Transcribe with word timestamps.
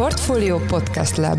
Portfolio 0.00 0.58
Podcast 0.58 1.16
Lab 1.16 1.38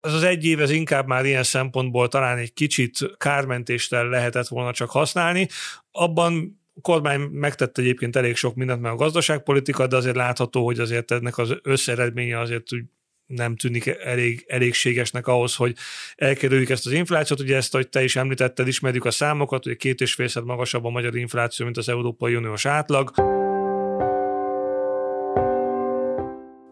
ez 0.00 0.12
az 0.12 0.22
egy 0.22 0.44
év, 0.44 0.60
ez 0.60 0.70
inkább 0.70 1.06
már 1.06 1.24
ilyen 1.24 1.42
szempontból 1.42 2.08
talán 2.08 2.38
egy 2.38 2.52
kicsit 2.52 2.98
kármentéssel 3.16 4.08
lehetett 4.08 4.48
volna 4.48 4.72
csak 4.72 4.90
használni. 4.90 5.48
Abban 5.90 6.60
a 6.74 6.80
kormány 6.80 7.20
megtett 7.20 7.78
egyébként 7.78 8.16
elég 8.16 8.36
sok 8.36 8.54
mindent, 8.54 8.80
mert 8.80 8.94
a 8.94 8.96
gazdaságpolitika, 8.96 9.86
de 9.86 9.96
azért 9.96 10.16
látható, 10.16 10.64
hogy 10.64 10.78
azért 10.78 11.10
ennek 11.10 11.38
az 11.38 11.54
összeredménye 11.62 12.38
azért 12.38 12.72
úgy 12.72 12.84
nem 13.26 13.56
tűnik 13.56 13.86
elég, 13.86 14.44
elégségesnek 14.48 15.26
ahhoz, 15.26 15.54
hogy 15.54 15.76
elkerüljük 16.14 16.70
ezt 16.70 16.86
az 16.86 16.92
inflációt. 16.92 17.40
Ugye 17.40 17.56
ezt, 17.56 17.72
hogy 17.72 17.88
te 17.88 18.02
is 18.02 18.16
említetted, 18.16 18.66
ismerjük 18.66 19.04
a 19.04 19.10
számokat, 19.10 19.64
hogy 19.64 19.76
két 19.76 20.00
és 20.00 20.14
félszer 20.14 20.42
magasabb 20.42 20.84
a 20.84 20.90
magyar 20.90 21.16
infláció, 21.16 21.64
mint 21.64 21.76
az 21.76 21.88
Európai 21.88 22.34
Uniós 22.34 22.66
átlag. 22.66 23.39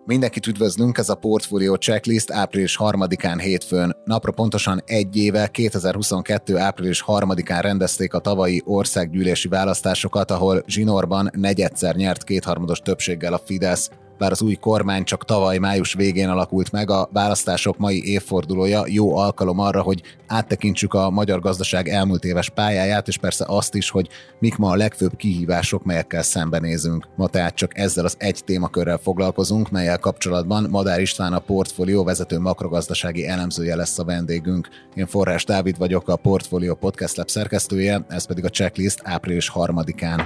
Mindenkit 0.09 0.47
üdvözlünk, 0.47 0.99
ez 0.99 1.09
a 1.09 1.15
Portfolio 1.15 1.77
Checklist 1.77 2.31
április 2.31 2.77
3-án 2.79 3.39
hétfőn. 3.41 3.97
Napra 4.05 4.33
pontosan 4.33 4.83
egy 4.87 5.17
éve, 5.17 5.47
2022. 5.47 6.57
április 6.57 7.05
3-án 7.07 7.59
rendezték 7.61 8.15
a 8.15 8.19
tavalyi 8.19 8.63
országgyűlési 8.65 9.49
választásokat, 9.49 10.31
ahol 10.31 10.63
Zsinorban 10.67 11.31
negyedszer 11.33 11.95
nyert 11.97 12.25
kétharmados 12.25 12.79
többséggel 12.79 13.33
a 13.33 13.41
Fidesz. 13.45 13.91
Bár 14.19 14.31
az 14.31 14.43
új 14.43 14.55
kormány 14.55 15.05
csak 15.05 15.25
tavaly 15.25 15.59
május 15.59 15.95
végén 15.95 16.29
alakult 16.29 16.73
meg, 16.73 16.91
a 16.91 17.09
választások 17.13 17.79
mai 17.79 18.05
évfordulója 18.05 18.85
jó 18.87 19.17
alkalom 19.17 19.59
arra, 19.59 19.83
hogy 19.83 20.03
áttekintsük 20.27 20.95
a 20.95 21.11
magyar 21.11 21.41
gazdaság 21.41 21.89
elmúlt 21.89 22.25
éves 22.25 22.51
pályáját, 22.51 23.09
és 23.09 23.17
persze 23.17 23.45
azt 23.49 23.75
is, 23.75 23.91
hogy 23.91 24.09
mik 24.39 24.57
ma 24.57 24.71
a 24.71 24.77
legfőbb 24.77 25.17
kihívások, 25.17 25.85
melyekkel 25.85 26.23
szembenézünk. 26.23 27.09
Ma 27.17 27.29
tehát 27.29 27.55
csak 27.55 27.79
ezzel 27.79 28.05
az 28.05 28.15
egy 28.19 28.41
témakörrel 28.45 28.99
foglalkozunk, 28.99 29.71
melyel 29.71 29.99
kapcsolatban 29.99 30.67
Madár 30.71 31.01
István 31.01 31.33
a 31.33 31.39
portfólió 31.39 32.05
vezető 32.05 32.39
makrogazdasági 32.39 33.27
elemzője 33.27 33.77
lesz 33.77 33.99
a 33.99 34.05
vendégünk. 34.05 34.69
Én 34.95 35.07
Forrás 35.07 35.45
Dávid 35.45 35.79
vagyok, 35.79 36.09
a 36.09 36.17
Portfolio 36.17 36.75
Podcast 36.75 37.17
Lab 37.17 37.29
szerkesztője, 37.29 38.05
ez 38.09 38.27
pedig 38.27 38.45
a 38.45 38.51
checklist 38.51 39.01
április 39.03 39.49
harmadikán. 39.49 40.21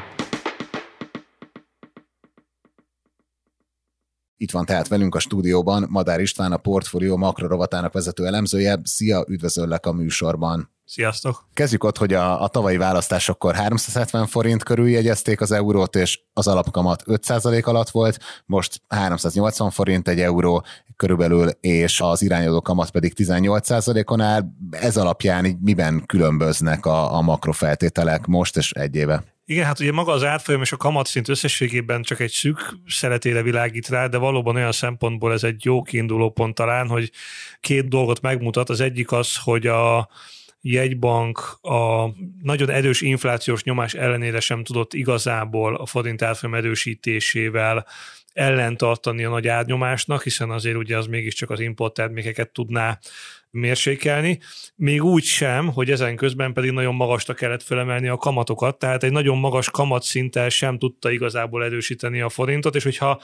Itt 4.43 4.51
van 4.51 4.65
tehát 4.65 4.89
velünk 4.89 5.15
a 5.15 5.19
stúdióban 5.19 5.87
Madár 5.91 6.21
István, 6.21 6.53
a 6.53 6.57
Portfolio 6.57 7.17
makrorovatának 7.17 7.93
vezető 7.93 8.27
elemzője. 8.27 8.81
Szia, 8.83 9.25
üdvözöllek 9.29 9.87
a 9.87 9.93
műsorban. 9.93 10.72
Sziasztok! 10.93 11.47
Kezdjük 11.55 11.85
ott, 11.85 11.99
hogy 11.99 12.13
a, 12.13 12.43
a 12.43 12.49
tavalyi 12.49 12.77
választásokkor 12.77 13.55
370 13.55 14.27
forint 14.27 14.63
körül 14.63 14.89
jegyezték 14.89 15.41
az 15.41 15.53
eurót, 15.53 15.97
és 15.97 16.21
az 16.33 16.47
alapkamat 16.47 17.03
5% 17.07 17.65
alatt 17.65 17.91
volt, 17.91 18.19
most 18.47 18.81
380 18.89 19.71
forint 19.71 20.09
egy 20.09 20.21
euró 20.21 20.65
körülbelül, 20.97 21.49
és 21.61 22.01
az 22.01 22.23
irányadó 22.23 22.61
kamat 22.61 22.91
pedig 22.91 23.13
18%-on 23.17 24.21
áll. 24.21 24.43
Ez 24.71 24.97
alapján 24.97 25.45
így 25.45 25.57
miben 25.61 26.07
különböznek 26.07 26.87
a, 26.87 27.15
a 27.15 27.21
makrofeltételek 27.21 28.27
most 28.27 28.57
és 28.57 28.73
egy 28.73 28.95
éve? 28.95 29.25
Igen, 29.45 29.65
hát 29.65 29.81
ugye 29.81 29.93
maga 29.93 30.13
az 30.13 30.25
árfolyam 30.25 30.61
és 30.61 30.73
a 30.73 30.77
kamatszint 30.77 31.29
összességében 31.29 32.03
csak 32.03 32.21
egy 32.21 32.31
szűk 32.31 32.77
szeretére 32.87 33.43
világít 33.43 33.89
rá, 33.89 34.07
de 34.07 34.17
valóban 34.17 34.57
olyan 34.57 34.73
szempontból 34.73 35.33
ez 35.33 35.45
egy 35.45 35.65
jó 35.65 35.83
kiinduló 35.83 36.31
pont 36.31 36.55
talán, 36.55 36.89
hogy 36.89 37.11
két 37.61 37.89
dolgot 37.89 38.21
megmutat. 38.21 38.71
Az 38.71 38.81
egyik 38.81 39.13
az, 39.13 39.37
hogy 39.37 39.67
a 39.67 40.09
jegybank 40.65 41.39
a 41.61 42.11
nagyon 42.43 42.71
erős 42.71 43.01
inflációs 43.01 43.63
nyomás 43.63 43.95
ellenére 43.95 44.41
sem 44.41 44.65
tudott 44.65 44.95
igazából 44.95 45.75
a 45.75 45.87
forint 45.87 46.23
árfolyam 46.23 46.55
erősítésével 46.55 47.87
ellentartani 48.33 49.25
a 49.25 49.31
nagy 49.31 49.49
árnyomásnak, 49.49 50.23
hiszen 50.23 50.51
azért 50.51 50.77
ugye 50.77 50.97
az 50.97 51.07
mégiscsak 51.07 51.51
az 51.51 51.61
import 51.61 51.95
termékeket 51.95 52.53
tudná 52.53 52.99
mérsékelni, 53.51 54.39
még 54.75 55.05
úgy 55.05 55.25
sem, 55.25 55.69
hogy 55.69 55.91
ezen 55.91 56.17
közben 56.17 56.53
pedig 56.53 56.71
nagyon 56.71 56.95
magasra 56.95 57.35
kellett 57.35 57.63
felemelni 57.63 58.09
a 58.09 58.17
kamatokat, 58.17 58.79
tehát 58.79 59.03
egy 59.03 59.13
nagyon 59.13 59.39
magas 59.39 59.71
kamatszinttel 59.71 60.49
sem 60.49 60.79
tudta 60.79 61.11
igazából 61.11 61.65
erősíteni 61.65 62.21
a 62.21 62.29
forintot, 62.29 62.75
és 62.75 62.83
hogyha 62.83 63.21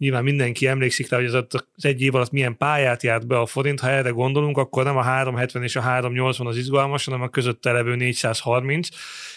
nyilván 0.00 0.22
mindenki 0.22 0.66
emlékszik 0.66 1.08
rá, 1.08 1.16
hogy 1.16 1.26
az, 1.26 1.34
az 1.74 1.84
egy 1.84 2.02
év 2.02 2.14
alatt 2.14 2.30
milyen 2.30 2.56
pályát 2.56 3.02
járt 3.02 3.26
be 3.26 3.38
a 3.38 3.46
forint, 3.46 3.80
ha 3.80 3.90
erre 3.90 4.10
gondolunk, 4.10 4.58
akkor 4.58 4.84
nem 4.84 4.96
a 4.96 5.02
370 5.02 5.62
és 5.62 5.76
a 5.76 5.80
380 5.80 6.46
az 6.46 6.56
izgalmas, 6.56 7.04
hanem 7.04 7.22
a 7.22 7.28
közötte 7.28 7.72
levő 7.72 7.94
430, 7.94 8.88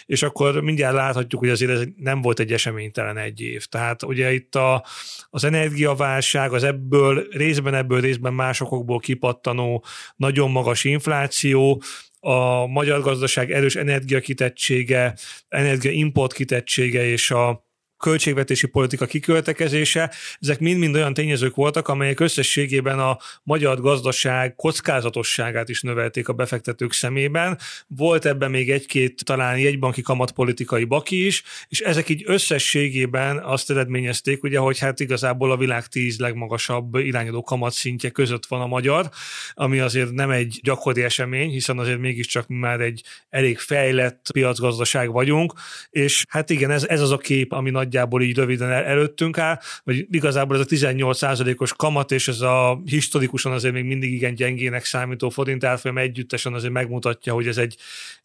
és 0.06 0.22
akkor 0.22 0.60
mindjárt 0.60 0.94
láthatjuk, 0.94 1.40
hogy 1.40 1.50
azért 1.50 1.70
ez 1.70 1.82
nem 1.96 2.20
volt 2.20 2.40
egy 2.40 2.52
eseménytelen 2.52 3.16
egy 3.16 3.40
év. 3.40 3.64
Tehát 3.64 4.02
ugye 4.02 4.32
itt 4.32 4.54
a, 4.54 4.84
az 5.30 5.44
energiaválság, 5.44 6.52
az 6.52 6.62
ebből 6.62 7.26
részben 7.30 7.74
ebből 7.74 8.00
részben 8.00 8.34
másokból 8.34 8.98
kipattanó 8.98 9.84
nagyon 10.16 10.50
magas 10.50 10.84
infláció, 10.84 11.82
a 12.20 12.66
magyar 12.66 13.00
gazdaság 13.00 13.50
erős 13.50 13.76
energiakitettsége, 13.76 15.14
energiaimport 15.48 16.32
kitettsége 16.32 17.06
és 17.06 17.30
a 17.30 17.63
költségvetési 18.04 18.66
politika 18.66 19.06
kiköltekezése, 19.06 20.12
ezek 20.40 20.58
mind-mind 20.58 20.94
olyan 20.94 21.14
tényezők 21.14 21.54
voltak, 21.54 21.88
amelyek 21.88 22.20
összességében 22.20 22.98
a 22.98 23.18
magyar 23.42 23.80
gazdaság 23.80 24.54
kockázatosságát 24.54 25.68
is 25.68 25.82
növelték 25.82 26.28
a 26.28 26.32
befektetők 26.32 26.92
szemében. 26.92 27.58
Volt 27.86 28.24
ebben 28.24 28.50
még 28.50 28.70
egy-két 28.70 29.24
talán 29.24 29.58
jegybanki 29.58 30.02
kamatpolitikai 30.02 30.84
baki 30.84 31.26
is, 31.26 31.42
és 31.68 31.80
ezek 31.80 32.08
így 32.08 32.22
összességében 32.26 33.38
azt 33.38 33.70
eredményezték, 33.70 34.42
ugye, 34.42 34.58
hogy 34.58 34.78
hát 34.78 35.00
igazából 35.00 35.50
a 35.50 35.56
világ 35.56 35.86
tíz 35.86 36.18
legmagasabb 36.18 36.94
irányadó 36.94 37.42
kamatszintje 37.42 38.10
között 38.10 38.46
van 38.46 38.60
a 38.60 38.66
magyar, 38.66 39.08
ami 39.54 39.78
azért 39.78 40.10
nem 40.10 40.30
egy 40.30 40.58
gyakori 40.62 41.02
esemény, 41.02 41.50
hiszen 41.50 41.78
azért 41.78 41.98
mégiscsak 41.98 42.48
már 42.48 42.80
egy 42.80 43.02
elég 43.30 43.58
fejlett 43.58 44.28
piacgazdaság 44.32 45.12
vagyunk, 45.12 45.52
és 45.90 46.24
hát 46.28 46.50
igen, 46.50 46.70
ez, 46.70 46.84
ez 46.84 47.00
az 47.00 47.10
a 47.10 47.18
kép, 47.18 47.52
ami 47.52 47.70
nagy 47.70 47.92
nagyjából 47.94 48.22
így 48.22 48.36
röviden 48.36 48.70
el, 48.70 48.84
előttünk 48.84 49.38
áll, 49.38 49.58
vagy 49.84 50.06
igazából 50.10 50.56
ez 50.56 50.62
a 50.62 50.64
18%-os 50.64 51.72
kamat, 51.72 52.10
és 52.12 52.28
ez 52.28 52.40
a 52.40 52.80
historikusan 52.84 53.52
azért 53.52 53.74
még 53.74 53.84
mindig 53.84 54.12
igen 54.12 54.34
gyengének 54.34 54.84
számító 54.84 55.28
forint 55.28 55.64
árfolyam 55.64 55.98
együttesen 55.98 56.54
azért 56.54 56.72
megmutatja, 56.72 57.32
hogy 57.32 57.46
ez 57.46 57.56
egy 57.56 57.76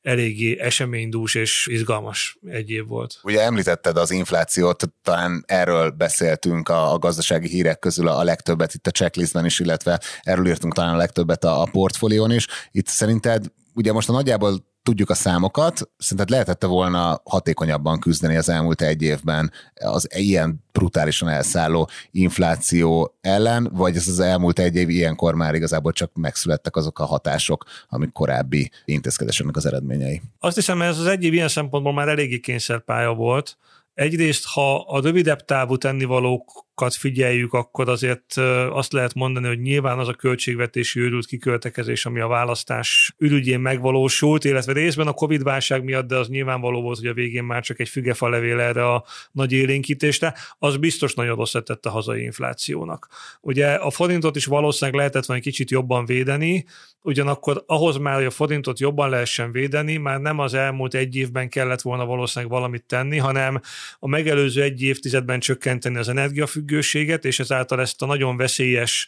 eléggé 0.01 0.59
eseménydús 0.59 1.35
és 1.35 1.67
izgalmas 1.71 2.37
egy 2.47 2.69
év 2.69 2.87
volt. 2.87 3.19
Ugye 3.23 3.41
említetted 3.41 3.97
az 3.97 4.11
inflációt, 4.11 4.83
talán 5.03 5.43
erről 5.47 5.89
beszéltünk 5.89 6.69
a, 6.69 6.93
a 6.93 6.97
gazdasági 6.97 7.47
hírek 7.47 7.79
közül 7.79 8.07
a 8.07 8.23
legtöbbet 8.23 8.73
itt 8.73 8.87
a 8.87 8.91
checklistben 8.91 9.45
is, 9.45 9.59
illetve 9.59 9.99
erről 10.21 10.47
írtunk 10.47 10.73
talán 10.73 10.93
a 10.93 10.97
legtöbbet 10.97 11.43
a, 11.43 11.61
a 11.61 11.69
portfólión 11.71 12.31
is. 12.31 12.47
Itt 12.71 12.87
szerinted 12.87 13.45
ugye 13.73 13.91
most 13.91 14.09
a 14.09 14.11
nagyjából 14.11 14.68
tudjuk 14.89 15.09
a 15.09 15.13
számokat, 15.13 15.89
szerinted 15.97 16.29
lehetette 16.29 16.67
volna 16.67 17.21
hatékonyabban 17.23 17.99
küzdeni 17.99 18.35
az 18.35 18.49
elmúlt 18.49 18.81
egy 18.81 19.01
évben 19.01 19.51
az 19.73 20.07
ilyen 20.15 20.63
brutálisan 20.71 21.29
elszálló 21.29 21.89
infláció 22.11 23.15
ellen, 23.21 23.69
vagy 23.73 23.95
ez 23.95 24.07
az 24.07 24.19
elmúlt 24.19 24.59
egy 24.59 24.75
év 24.75 24.89
ilyenkor 24.89 25.35
már 25.35 25.55
igazából 25.55 25.91
csak 25.91 26.11
megszülettek 26.13 26.75
azok 26.75 26.99
a 26.99 27.05
hatások, 27.05 27.65
amik 27.89 28.11
korábbi 28.11 28.71
intézkedéseknek 28.85 29.55
az 29.55 29.65
eredményei? 29.65 30.21
Azt 30.39 30.55
hiszem, 30.55 30.81
ez 30.81 30.99
az 30.99 31.05
egy 31.05 31.23
év 31.23 31.33
ilyen 31.33 31.47
szempontból 31.47 31.93
már 31.93 32.07
eléggé 32.07 32.39
kényszerpálya 32.39 33.13
volt. 33.13 33.57
Egyrészt, 33.93 34.45
ha 34.45 34.75
a 34.75 35.01
rövidebb 35.01 35.45
távú 35.45 35.77
tennivalók 35.77 36.65
figyeljük, 36.87 37.53
akkor 37.53 37.89
azért 37.89 38.37
azt 38.69 38.93
lehet 38.93 39.13
mondani, 39.13 39.47
hogy 39.47 39.59
nyilván 39.59 39.99
az 39.99 40.07
a 40.07 40.13
költségvetési 40.13 40.99
őrült 40.99 41.25
kiköltekezés, 41.25 42.05
ami 42.05 42.19
a 42.19 42.27
választás 42.27 43.13
ürügyén 43.17 43.59
megvalósult, 43.59 44.43
illetve 44.43 44.73
részben 44.73 45.07
a 45.07 45.13
Covid 45.13 45.43
válság 45.43 45.83
miatt, 45.83 46.07
de 46.07 46.15
az 46.15 46.27
nyilvánvaló 46.27 46.81
volt, 46.81 46.97
hogy 46.97 47.07
a 47.07 47.13
végén 47.13 47.43
már 47.43 47.63
csak 47.63 47.79
egy 47.79 47.89
fügefa 47.89 48.29
levél 48.29 48.59
erre 48.59 48.87
a 48.87 49.05
nagy 49.31 49.51
élénkítésre, 49.51 50.33
az 50.57 50.77
biztos 50.77 51.13
nagyon 51.13 51.35
rosszat 51.35 51.65
tett 51.65 51.85
a 51.85 51.89
hazai 51.89 52.23
inflációnak. 52.23 53.07
Ugye 53.41 53.67
a 53.73 53.89
forintot 53.89 54.35
is 54.35 54.45
valószínűleg 54.45 54.99
lehetett 54.99 55.25
volna 55.25 55.41
egy 55.41 55.47
kicsit 55.47 55.69
jobban 55.69 56.05
védeni, 56.05 56.65
ugyanakkor 57.01 57.63
ahhoz 57.65 57.97
már, 57.97 58.15
hogy 58.15 58.25
a 58.25 58.29
forintot 58.29 58.79
jobban 58.79 59.09
lehessen 59.09 59.51
védeni, 59.51 59.97
már 59.97 60.19
nem 60.19 60.39
az 60.39 60.53
elmúlt 60.53 60.93
egy 60.93 61.15
évben 61.15 61.49
kellett 61.49 61.81
volna 61.81 62.05
valószínűleg 62.05 62.53
valamit 62.53 62.83
tenni, 62.83 63.17
hanem 63.17 63.61
a 63.99 64.07
megelőző 64.07 64.61
egy 64.61 64.81
évtizedben 64.81 65.39
csökkenteni 65.39 65.97
az 65.97 66.09
energiafüggőséget, 66.09 66.68
függőséget, 66.69 67.25
és 67.25 67.39
ezáltal 67.39 67.81
ezt 67.81 68.01
a 68.01 68.05
nagyon 68.05 68.37
veszélyes 68.37 69.07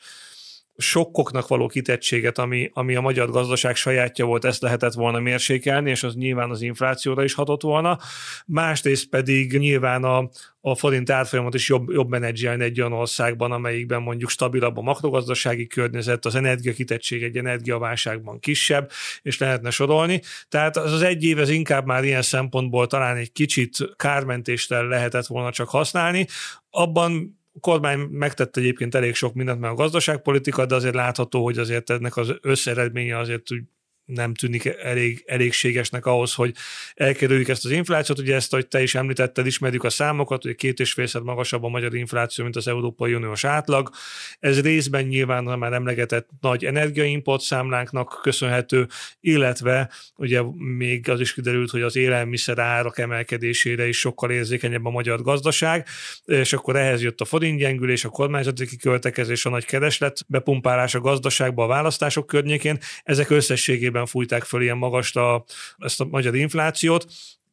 sokkoknak 0.77 1.47
való 1.47 1.67
kitettséget, 1.67 2.37
ami, 2.37 2.69
ami 2.73 2.95
a 2.95 3.01
magyar 3.01 3.29
gazdaság 3.29 3.75
sajátja 3.75 4.25
volt, 4.25 4.45
ezt 4.45 4.61
lehetett 4.61 4.93
volna 4.93 5.19
mérsékelni, 5.19 5.89
és 5.89 6.03
az 6.03 6.15
nyilván 6.15 6.49
az 6.49 6.61
inflációra 6.61 7.23
is 7.23 7.33
hatott 7.33 7.61
volna. 7.61 7.97
Másrészt 8.45 9.09
pedig 9.09 9.57
nyilván 9.57 10.03
a, 10.03 10.29
a 10.61 10.75
forint 10.75 11.09
árfolyamot 11.09 11.53
is 11.53 11.69
jobb, 11.69 11.89
jobb 11.89 12.09
menedzselni 12.09 12.63
egy 12.63 12.79
olyan 12.79 12.93
országban, 12.93 13.51
amelyikben 13.51 14.01
mondjuk 14.01 14.29
stabilabb 14.29 14.77
a 14.77 14.81
makrogazdasági 14.81 15.67
környezet, 15.67 16.25
az 16.25 16.35
energiakitettség 16.35 17.23
egy 17.23 17.37
energiaválságban 17.37 18.39
kisebb, 18.39 18.91
és 19.21 19.37
lehetne 19.37 19.69
sorolni. 19.69 20.21
Tehát 20.49 20.77
az 20.77 20.91
az 20.91 21.01
egy 21.01 21.23
év, 21.23 21.39
ez 21.39 21.49
inkább 21.49 21.85
már 21.85 22.03
ilyen 22.03 22.21
szempontból 22.21 22.87
talán 22.87 23.17
egy 23.17 23.31
kicsit 23.31 23.77
kármentéssel 23.95 24.87
lehetett 24.87 25.25
volna 25.25 25.51
csak 25.51 25.69
használni. 25.69 26.27
Abban 26.69 27.39
A 27.53 27.59
kormány 27.59 27.99
megtette 27.99 28.59
egyébként 28.59 28.95
elég 28.95 29.15
sok 29.15 29.33
mindent, 29.33 29.59
mert 29.59 29.73
a 29.73 29.75
gazdaságpolitika, 29.75 30.65
de 30.65 30.75
azért 30.75 30.95
látható, 30.95 31.43
hogy 31.43 31.57
azért 31.57 31.89
ennek 31.89 32.17
az 32.17 32.33
összeredménye 32.41 33.17
azért 33.17 33.51
úgy 33.51 33.63
nem 34.13 34.33
tűnik 34.33 34.65
elég, 34.65 35.23
elégségesnek 35.25 36.05
ahhoz, 36.05 36.33
hogy 36.33 36.53
elkerüljük 36.93 37.47
ezt 37.47 37.65
az 37.65 37.71
inflációt. 37.71 38.19
Ugye 38.19 38.35
ezt, 38.35 38.51
hogy 38.51 38.67
te 38.67 38.81
is 38.81 38.95
említetted, 38.95 39.45
ismerjük 39.45 39.83
a 39.83 39.89
számokat, 39.89 40.43
hogy 40.43 40.55
két 40.55 40.79
és 40.79 40.93
félszer 40.93 41.21
magasabb 41.21 41.63
a 41.63 41.67
magyar 41.67 41.95
infláció, 41.95 42.43
mint 42.43 42.55
az 42.55 42.67
Európai 42.67 43.13
Uniós 43.13 43.43
átlag. 43.43 43.89
Ez 44.39 44.61
részben 44.61 45.03
nyilván 45.03 45.47
a 45.47 45.55
már 45.55 45.73
emlegetett 45.73 46.29
nagy 46.41 46.65
energiaimport 46.65 47.41
számlánknak 47.41 48.19
köszönhető, 48.21 48.87
illetve 49.19 49.89
ugye 50.15 50.41
még 50.77 51.09
az 51.09 51.19
is 51.19 51.33
kiderült, 51.33 51.69
hogy 51.69 51.81
az 51.81 51.95
élelmiszer 51.95 52.59
árak 52.59 52.97
emelkedésére 52.97 53.87
is 53.87 53.99
sokkal 53.99 54.31
érzékenyebb 54.31 54.85
a 54.85 54.89
magyar 54.89 55.21
gazdaság, 55.21 55.87
és 56.25 56.53
akkor 56.53 56.75
ehhez 56.75 57.01
jött 57.01 57.21
a 57.21 57.25
forintgyengülés, 57.25 58.05
a 58.05 58.09
kormányzati 58.09 58.65
kiköltekezés, 58.67 59.45
a 59.45 59.49
nagy 59.49 59.65
kereslet 59.65 60.25
bepumpálás 60.27 60.95
a 60.95 60.99
gazdaságba 60.99 61.63
a 61.63 61.67
választások 61.67 62.27
környékén. 62.27 62.77
Ezek 63.03 63.29
összességében 63.29 64.00
mértékben 64.01 64.05
fújták 64.05 64.43
föl 64.43 64.61
ilyen 64.61 64.77
magasra 64.77 65.43
ezt 65.77 66.01
a 66.01 66.05
magyar 66.05 66.35
inflációt, 66.35 67.05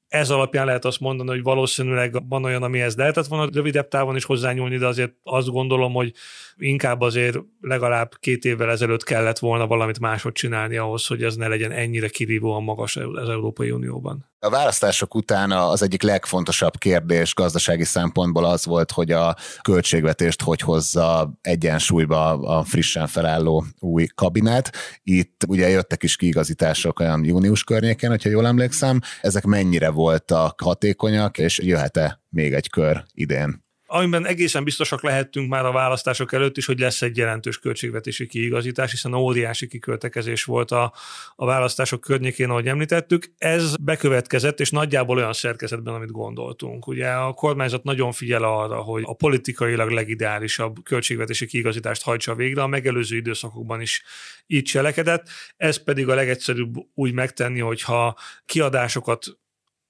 ez 0.09 0.31
alapján 0.31 0.67
lehet 0.67 0.85
azt 0.85 1.01
mondani, 1.01 1.29
hogy 1.29 1.43
valószínűleg 1.43 2.29
van 2.29 2.45
olyan, 2.45 2.63
amihez 2.63 2.97
lehetett 2.97 3.27
volna 3.27 3.51
rövidebb 3.53 3.89
távon 3.89 4.17
is 4.17 4.25
hozzányúlni, 4.25 4.79
de 4.79 4.87
azért 4.87 5.13
azt 5.23 5.49
gondolom, 5.49 5.93
hogy 5.93 6.13
inkább 6.57 7.01
azért 7.01 7.39
legalább 7.61 8.15
két 8.21 8.45
évvel 8.45 8.71
ezelőtt 8.71 9.05
kellett 9.05 9.39
volna 9.39 9.67
valamit 9.67 10.01
máshogy 10.01 10.33
csinálni 10.33 10.77
ahhoz, 10.77 11.07
hogy 11.07 11.23
ez 11.23 11.37
ne 11.37 11.49
legyen 11.49 11.73
ennyire 11.73 12.09
kirívóan 12.09 12.63
magas 12.63 12.97
az 12.97 13.29
Európai 13.29 13.71
Unióban. 13.71 14.25
A 14.41 14.51
választások 14.51 15.15
után 15.15 15.51
az 15.51 15.83
egyik 15.83 16.03
legfontosabb 16.03 16.77
kérdés 16.77 17.35
gazdasági 17.35 17.85
szempontból 17.85 18.45
az 18.45 18.65
volt, 18.65 18.93
hogy 18.93 19.11
a 19.11 19.37
költségvetést 19.63 20.43
hogy 20.43 20.61
hozza 20.61 21.33
egyensúlyba 21.41 22.31
a 22.31 22.65
frissen 22.65 23.07
felálló 23.07 23.65
új 23.79 24.07
kabinet. 24.15 24.77
Itt 25.03 25.45
ugye 25.49 25.69
jöttek 25.69 26.03
is 26.03 26.17
kiigazítások 26.17 27.01
olyan 27.01 27.25
június 27.25 27.65
környékén, 27.65 28.11
hogyha 28.11 28.31
jól 28.31 28.47
emlékszem. 28.47 29.01
Ezek 29.21 29.45
mennyire 29.45 29.91
voltak 29.91 30.61
hatékonyak, 30.61 31.39
és 31.39 31.59
jöhet-e 31.59 32.21
még 32.29 32.53
egy 32.53 32.71
kör 32.71 33.05
idén? 33.15 33.68
Amiben 33.91 34.27
egészen 34.27 34.65
biztosak 34.65 35.03
lehettünk 35.03 35.49
már 35.49 35.65
a 35.65 35.73
választások 35.73 36.33
előtt 36.33 36.57
is, 36.57 36.67
hogy 36.67 36.79
lesz 36.79 37.03
egy 37.03 37.17
jelentős 37.17 37.59
költségvetési 37.59 38.27
kiigazítás, 38.27 38.91
hiszen 38.91 39.15
óriási 39.15 39.67
kiköltekezés 39.67 40.45
volt 40.45 40.71
a, 40.71 40.93
a 41.37 41.47
választások 41.47 42.01
környékén, 42.01 42.51
ahogy 42.51 42.69
említettük. 42.69 43.33
Ez 43.39 43.77
bekövetkezett, 43.77 44.61
és 44.61 44.71
nagyjából 44.71 45.17
olyan 45.17 45.33
szerkezetben, 45.33 45.95
amit 45.95 46.11
gondoltunk. 46.11 46.87
Ugye 46.87 47.11
a 47.11 47.33
kormányzat 47.33 47.83
nagyon 47.83 48.13
figyel 48.13 48.43
arra, 48.43 48.77
hogy 48.77 49.03
a 49.07 49.15
politikailag 49.15 49.91
legideálisabb 49.91 50.77
költségvetési 50.83 51.47
kiigazítást 51.47 52.03
hajtsa 52.03 52.35
végre, 52.35 52.63
a 52.63 52.67
megelőző 52.67 53.17
időszakokban 53.17 53.81
is 53.81 54.03
így 54.47 54.65
cselekedett. 54.65 55.29
Ez 55.57 55.83
pedig 55.83 56.09
a 56.09 56.15
legegyszerűbb 56.15 56.75
úgy 56.95 57.13
megtenni, 57.13 57.61
hogyha 57.61 58.19
kiadásokat 58.47 59.27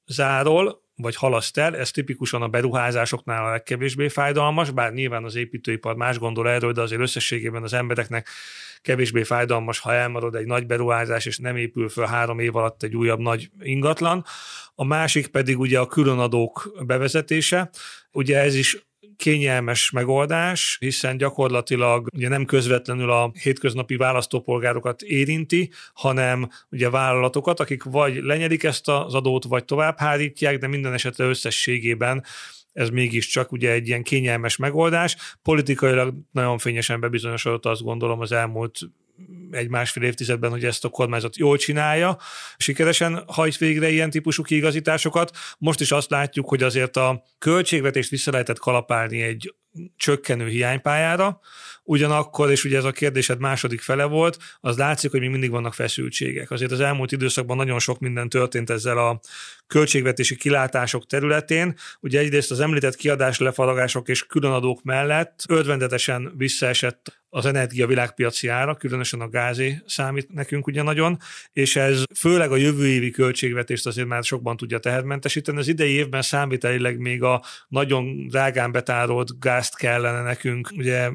zárol, 0.06 0.86
vagy 0.98 1.16
halaszt 1.16 1.58
el, 1.58 1.76
ez 1.76 1.90
tipikusan 1.90 2.42
a 2.42 2.48
beruházásoknál 2.48 3.44
a 3.44 3.50
legkevésbé 3.50 4.08
fájdalmas, 4.08 4.70
bár 4.70 4.92
nyilván 4.92 5.24
az 5.24 5.34
építőipar 5.34 5.96
más 5.96 6.18
gondol 6.18 6.48
erről, 6.48 6.72
de 6.72 6.80
azért 6.80 7.00
összességében 7.00 7.62
az 7.62 7.72
embereknek 7.72 8.28
kevésbé 8.82 9.22
fájdalmas, 9.22 9.78
ha 9.78 9.92
elmarad 9.92 10.34
egy 10.34 10.46
nagy 10.46 10.66
beruházás, 10.66 11.26
és 11.26 11.38
nem 11.38 11.56
épül 11.56 11.88
föl 11.88 12.06
három 12.06 12.38
év 12.38 12.56
alatt 12.56 12.82
egy 12.82 12.96
újabb 12.96 13.20
nagy 13.20 13.50
ingatlan. 13.60 14.24
A 14.74 14.84
másik 14.84 15.26
pedig 15.26 15.58
ugye 15.58 15.78
a 15.78 15.86
különadók 15.86 16.72
bevezetése. 16.86 17.70
Ugye 18.12 18.38
ez 18.38 18.54
is 18.54 18.87
kényelmes 19.16 19.90
megoldás, 19.90 20.76
hiszen 20.80 21.16
gyakorlatilag 21.16 22.08
ugye 22.14 22.28
nem 22.28 22.44
közvetlenül 22.44 23.10
a 23.10 23.30
hétköznapi 23.42 23.96
választópolgárokat 23.96 25.02
érinti, 25.02 25.70
hanem 25.94 26.48
ugye 26.70 26.90
vállalatokat, 26.90 27.60
akik 27.60 27.82
vagy 27.82 28.22
lenyedik 28.22 28.62
ezt 28.62 28.88
az 28.88 29.14
adót, 29.14 29.44
vagy 29.44 29.64
tovább 29.64 29.98
hárítják, 29.98 30.58
de 30.58 30.66
minden 30.66 30.92
esetre 30.92 31.24
összességében 31.24 32.24
ez 32.72 32.88
mégiscsak 32.88 33.52
ugye 33.52 33.70
egy 33.70 33.88
ilyen 33.88 34.02
kényelmes 34.02 34.56
megoldás. 34.56 35.16
Politikailag 35.42 36.14
nagyon 36.32 36.58
fényesen 36.58 37.00
bebizonyosodott 37.00 37.66
azt 37.66 37.82
gondolom 37.82 38.20
az 38.20 38.32
elmúlt 38.32 38.78
egy-másfél 39.50 40.02
évtizedben, 40.02 40.50
hogy 40.50 40.64
ezt 40.64 40.84
a 40.84 40.88
kormányzat 40.88 41.36
jól 41.36 41.56
csinálja, 41.56 42.18
sikeresen 42.56 43.22
hajt 43.26 43.56
végre 43.56 43.90
ilyen 43.90 44.10
típusú 44.10 44.42
kiigazításokat. 44.42 45.36
Most 45.58 45.80
is 45.80 45.92
azt 45.92 46.10
látjuk, 46.10 46.48
hogy 46.48 46.62
azért 46.62 46.96
a 46.96 47.22
költségvetést 47.38 48.10
vissza 48.10 48.30
lehetett 48.30 48.58
kalapálni 48.58 49.22
egy 49.22 49.54
csökkenő 49.96 50.48
hiánypályára, 50.48 51.40
ugyanakkor, 51.84 52.50
és 52.50 52.64
ugye 52.64 52.76
ez 52.76 52.84
a 52.84 52.92
kérdésed 52.92 53.38
második 53.38 53.80
fele 53.80 54.04
volt, 54.04 54.38
az 54.60 54.76
látszik, 54.76 55.10
hogy 55.10 55.20
még 55.20 55.30
mindig 55.30 55.50
vannak 55.50 55.74
feszültségek. 55.74 56.50
Azért 56.50 56.72
az 56.72 56.80
elmúlt 56.80 57.12
időszakban 57.12 57.56
nagyon 57.56 57.78
sok 57.78 57.98
minden 57.98 58.28
történt 58.28 58.70
ezzel 58.70 58.98
a 58.98 59.20
költségvetési 59.68 60.36
kilátások 60.36 61.06
területén. 61.06 61.74
Ugye 62.00 62.18
egyrészt 62.18 62.50
az 62.50 62.60
említett 62.60 62.96
kiadás 62.96 63.38
lefaragások 63.38 64.08
és 64.08 64.26
különadók 64.26 64.82
mellett 64.82 65.44
örvendetesen 65.48 66.32
visszaesett 66.36 67.20
az 67.30 67.46
energia 67.46 67.86
világpiaci 67.86 68.48
ára, 68.48 68.74
különösen 68.74 69.20
a 69.20 69.28
gázé 69.28 69.82
számít 69.86 70.32
nekünk 70.32 70.66
ugye 70.66 70.82
nagyon, 70.82 71.18
és 71.52 71.76
ez 71.76 72.02
főleg 72.18 72.50
a 72.50 72.56
jövő 72.56 72.86
évi 72.86 73.10
költségvetést 73.10 73.86
azért 73.86 74.08
már 74.08 74.24
sokban 74.24 74.56
tudja 74.56 74.78
tehermentesíteni. 74.78 75.58
Az 75.58 75.68
idei 75.68 75.92
évben 75.92 76.22
számvitelileg 76.22 76.98
még 76.98 77.22
a 77.22 77.42
nagyon 77.68 78.26
drágán 78.26 78.72
betárolt 78.72 79.40
gázt 79.40 79.76
kellene 79.76 80.22
nekünk 80.22 80.70
ugye 80.76 81.10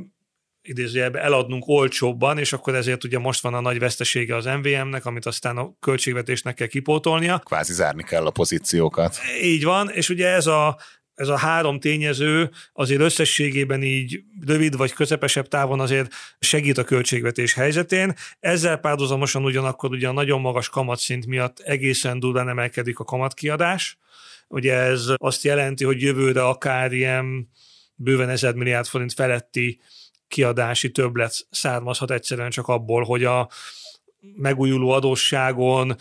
idézőjelben 0.63 1.23
eladnunk 1.23 1.67
olcsóbban, 1.67 2.37
és 2.37 2.53
akkor 2.53 2.75
ezért 2.75 3.03
ugye 3.03 3.19
most 3.19 3.41
van 3.41 3.53
a 3.53 3.59
nagy 3.59 3.79
vesztesége 3.79 4.35
az 4.35 4.45
MVM-nek, 4.45 5.05
amit 5.05 5.25
aztán 5.25 5.57
a 5.57 5.73
költségvetésnek 5.79 6.55
kell 6.55 6.67
kipótolnia. 6.67 7.37
Kvázi 7.37 7.73
zárni 7.73 8.03
kell 8.03 8.25
a 8.25 8.31
pozíciókat. 8.31 9.17
Így 9.41 9.63
van, 9.63 9.89
és 9.89 10.09
ugye 10.09 10.27
ez 10.27 10.45
a, 10.45 10.77
ez 11.15 11.27
a 11.27 11.37
három 11.37 11.79
tényező 11.79 12.49
azért 12.73 13.01
összességében 13.01 13.83
így 13.83 14.23
rövid 14.45 14.77
vagy 14.77 14.93
közepesebb 14.93 15.47
távon 15.47 15.79
azért 15.79 16.13
segít 16.39 16.77
a 16.77 16.83
költségvetés 16.83 17.53
helyzetén. 17.53 18.13
Ezzel 18.39 18.77
párhuzamosan 18.77 19.43
ugyanakkor 19.43 19.91
ugye 19.91 20.07
a 20.07 20.11
nagyon 20.11 20.41
magas 20.41 20.69
kamatszint 20.69 21.25
miatt 21.25 21.59
egészen 21.59 22.19
durván 22.19 22.49
emelkedik 22.49 22.99
a 22.99 23.03
kamatkiadás. 23.03 23.97
Ugye 24.47 24.73
ez 24.73 25.05
azt 25.15 25.43
jelenti, 25.43 25.83
hogy 25.83 26.01
jövőre 26.01 26.45
akár 26.45 26.91
ilyen 26.91 27.49
bőven 27.95 28.29
1000 28.29 28.53
milliárd 28.53 28.85
forint 28.85 29.13
feletti 29.13 29.79
kiadási 30.33 30.91
többlet 30.91 31.47
származhat 31.49 32.11
egyszerűen 32.11 32.49
csak 32.49 32.67
abból, 32.67 33.03
hogy 33.03 33.23
a 33.23 33.49
megújuló 34.35 34.89
adósságon 34.89 35.95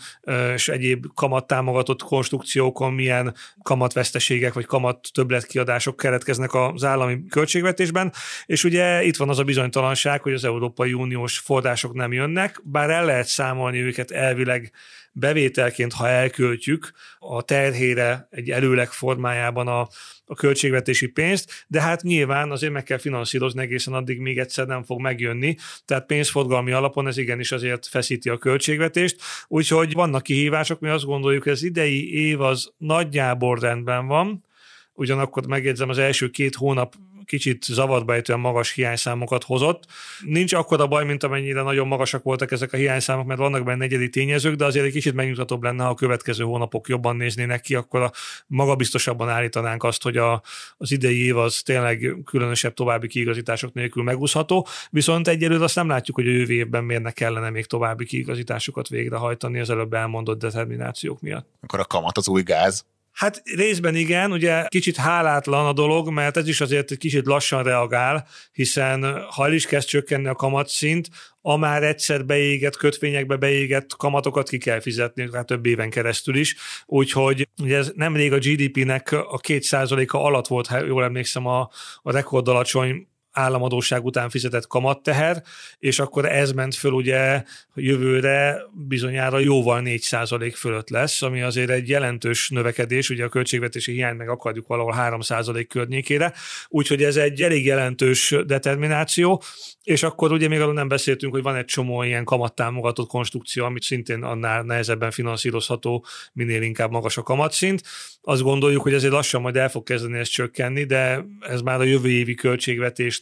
és 0.53 0.67
egyéb 0.67 1.05
kamattámogatott 1.13 2.03
konstrukciókon 2.03 2.93
milyen 2.93 3.35
kamatveszteségek 3.61 4.53
vagy 4.53 4.65
kamat 4.65 5.09
többletkiadások 5.11 5.97
keletkeznek 5.97 6.53
az 6.53 6.83
állami 6.83 7.25
költségvetésben, 7.29 8.13
és 8.45 8.63
ugye 8.63 9.03
itt 9.03 9.17
van 9.17 9.29
az 9.29 9.39
a 9.39 9.43
bizonytalanság, 9.43 10.21
hogy 10.21 10.33
az 10.33 10.43
Európai 10.43 10.93
Uniós 10.93 11.37
források 11.37 11.93
nem 11.93 12.13
jönnek, 12.13 12.61
bár 12.63 12.89
el 12.89 13.05
lehet 13.05 13.27
számolni 13.27 13.79
őket 13.79 14.11
elvileg 14.11 14.71
bevételként, 15.13 15.93
ha 15.93 16.07
elköltjük 16.07 16.91
a 17.19 17.41
terhére 17.41 18.27
egy 18.29 18.49
előleg 18.49 18.91
formájában 18.91 19.67
a, 19.67 19.87
a 20.25 20.35
költségvetési 20.35 21.07
pénzt, 21.07 21.65
de 21.67 21.81
hát 21.81 22.01
nyilván 22.01 22.51
azért 22.51 22.73
meg 22.73 22.83
kell 22.83 22.97
finanszírozni 22.97 23.61
egészen 23.61 23.93
addig 23.93 24.19
még 24.19 24.39
egyszer 24.39 24.67
nem 24.67 24.83
fog 24.83 25.01
megjönni, 25.01 25.55
tehát 25.85 26.05
pénzforgalmi 26.05 26.71
alapon 26.71 27.07
ez 27.07 27.17
igenis 27.17 27.51
azért 27.51 27.87
feszíti 27.87 28.29
a 28.29 28.37
költségvetést, 28.37 29.21
úgyhogy 29.47 29.93
vannak 29.93 30.23
kihívások, 30.23 30.79
mi 30.79 30.89
azt 30.89 31.05
gondoljuk, 31.05 31.43
hogy 31.43 31.51
az 31.51 31.63
idei 31.63 32.13
év 32.13 32.41
az 32.41 32.71
nagyjából 32.77 33.59
rendben 33.59 34.07
van, 34.07 34.45
ugyanakkor 34.93 35.45
megjegyzem 35.45 35.89
az 35.89 35.97
első 35.97 36.29
két 36.29 36.55
hónap 36.55 36.95
kicsit 37.25 37.63
zavarba 37.63 38.13
ejtően 38.13 38.39
magas 38.39 38.71
hiányszámokat 38.71 39.43
hozott. 39.43 39.83
Nincs 40.25 40.53
akkor 40.53 40.81
a 40.81 40.87
baj, 40.87 41.05
mint 41.05 41.23
amennyire 41.23 41.61
nagyon 41.61 41.87
magasak 41.87 42.23
voltak 42.23 42.51
ezek 42.51 42.73
a 42.73 42.77
hiányszámok, 42.77 43.25
mert 43.25 43.39
vannak 43.39 43.63
benne 43.63 43.83
egyedi 43.83 44.09
tényezők, 44.09 44.55
de 44.55 44.65
azért 44.65 44.85
egy 44.85 44.91
kicsit 44.91 45.13
megnyugtatóbb 45.13 45.63
lenne, 45.63 45.83
ha 45.83 45.89
a 45.89 45.93
következő 45.93 46.43
hónapok 46.43 46.87
jobban 46.87 47.15
néznének 47.15 47.61
ki, 47.61 47.75
akkor 47.75 48.01
a 48.01 48.11
magabiztosabban 48.47 49.29
állítanánk 49.29 49.83
azt, 49.83 50.03
hogy 50.03 50.17
a, 50.17 50.41
az 50.77 50.91
idei 50.91 51.25
év 51.25 51.37
az 51.37 51.61
tényleg 51.61 52.15
különösebb 52.25 52.73
további 52.73 53.07
kiigazítások 53.07 53.73
nélkül 53.73 54.03
megúszható, 54.03 54.67
viszont 54.89 55.27
egyelőre 55.27 55.63
azt 55.63 55.75
nem 55.75 55.87
látjuk, 55.87 56.15
hogy 56.15 56.27
a 56.27 56.31
jövő 56.31 56.53
évben 56.53 56.83
miért 56.83 57.13
kellene 57.13 57.49
még 57.49 57.65
további 57.65 58.05
kiigazításokat 58.05 58.87
végrehajtani 58.87 59.59
az 59.59 59.69
előbb 59.69 59.93
elmondott 59.93 60.39
determinációk 60.39 61.21
miatt. 61.21 61.47
Akkor 61.61 61.79
a 61.79 61.85
kamat 61.85 62.17
az 62.17 62.27
új 62.27 62.41
gáz? 62.41 62.85
Hát 63.13 63.41
részben 63.55 63.95
igen, 63.95 64.31
ugye 64.31 64.65
kicsit 64.67 64.95
hálátlan 64.95 65.65
a 65.65 65.73
dolog, 65.73 66.09
mert 66.09 66.37
ez 66.37 66.47
is 66.47 66.61
azért 66.61 66.91
egy 66.91 66.97
kicsit 66.97 67.25
lassan 67.25 67.63
reagál, 67.63 68.27
hiszen 68.51 69.25
ha 69.29 69.45
el 69.45 69.53
is 69.53 69.65
kezd 69.65 69.87
csökkenni 69.87 70.27
a 70.27 70.35
kamatszint, 70.35 71.09
a 71.41 71.57
már 71.57 71.83
egyszer 71.83 72.25
beégett 72.25 72.75
kötvényekbe 72.75 73.35
beégett 73.35 73.95
kamatokat 73.97 74.49
ki 74.49 74.57
kell 74.57 74.79
fizetni, 74.79 75.29
hát 75.33 75.45
több 75.45 75.65
éven 75.65 75.89
keresztül 75.89 76.35
is. 76.35 76.55
Úgyhogy 76.85 77.49
ugye 77.61 77.77
ez 77.77 77.91
nemrég 77.95 78.33
a 78.33 78.37
GDP-nek 78.37 79.11
a 79.11 79.37
két 79.37 79.71
a 79.71 80.05
alatt 80.11 80.47
volt, 80.47 80.67
ha 80.67 80.85
jól 80.85 81.03
emlékszem, 81.03 81.45
a, 81.45 81.69
a 82.01 82.11
rekordalacsony 82.11 83.07
államadóság 83.33 84.05
után 84.05 84.29
fizetett 84.29 84.67
kamatteher, 84.67 85.43
és 85.79 85.99
akkor 85.99 86.25
ez 86.25 86.51
ment 86.51 86.75
föl 86.75 86.91
ugye 86.91 87.43
jövőre 87.75 88.61
bizonyára 88.87 89.39
jóval 89.39 89.81
4% 89.85 90.53
fölött 90.55 90.89
lesz, 90.89 91.21
ami 91.21 91.41
azért 91.41 91.69
egy 91.69 91.89
jelentős 91.89 92.49
növekedés, 92.49 93.09
ugye 93.09 93.23
a 93.23 93.29
költségvetési 93.29 93.91
hiány 93.91 94.15
meg 94.15 94.29
akarjuk 94.29 94.67
valahol 94.67 94.95
3% 94.97 95.65
környékére, 95.69 96.33
úgyhogy 96.67 97.03
ez 97.03 97.15
egy 97.15 97.41
elég 97.41 97.65
jelentős 97.65 98.35
determináció, 98.45 99.43
és 99.83 100.03
akkor 100.03 100.31
ugye 100.31 100.47
még 100.47 100.59
arról 100.59 100.73
nem 100.73 100.87
beszéltünk, 100.87 101.33
hogy 101.33 101.43
van 101.43 101.55
egy 101.55 101.65
csomó 101.65 102.03
ilyen 102.03 102.23
kamattámogatott 102.23 103.07
konstrukció, 103.07 103.65
amit 103.65 103.83
szintén 103.83 104.23
annál 104.23 104.63
nehezebben 104.63 105.11
finanszírozható, 105.11 106.05
minél 106.33 106.61
inkább 106.61 106.91
magas 106.91 107.17
a 107.17 107.21
kamatszint. 107.21 107.81
Azt 108.21 108.41
gondoljuk, 108.41 108.81
hogy 108.81 108.93
ezért 108.93 109.13
lassan 109.13 109.41
majd 109.41 109.55
el 109.55 109.69
fog 109.69 109.83
kezdeni 109.83 110.17
ezt 110.17 110.31
csökkenni, 110.31 110.83
de 110.83 111.25
ez 111.39 111.61
már 111.61 111.79
a 111.79 111.83
jövő 111.83 112.09
évi 112.09 112.33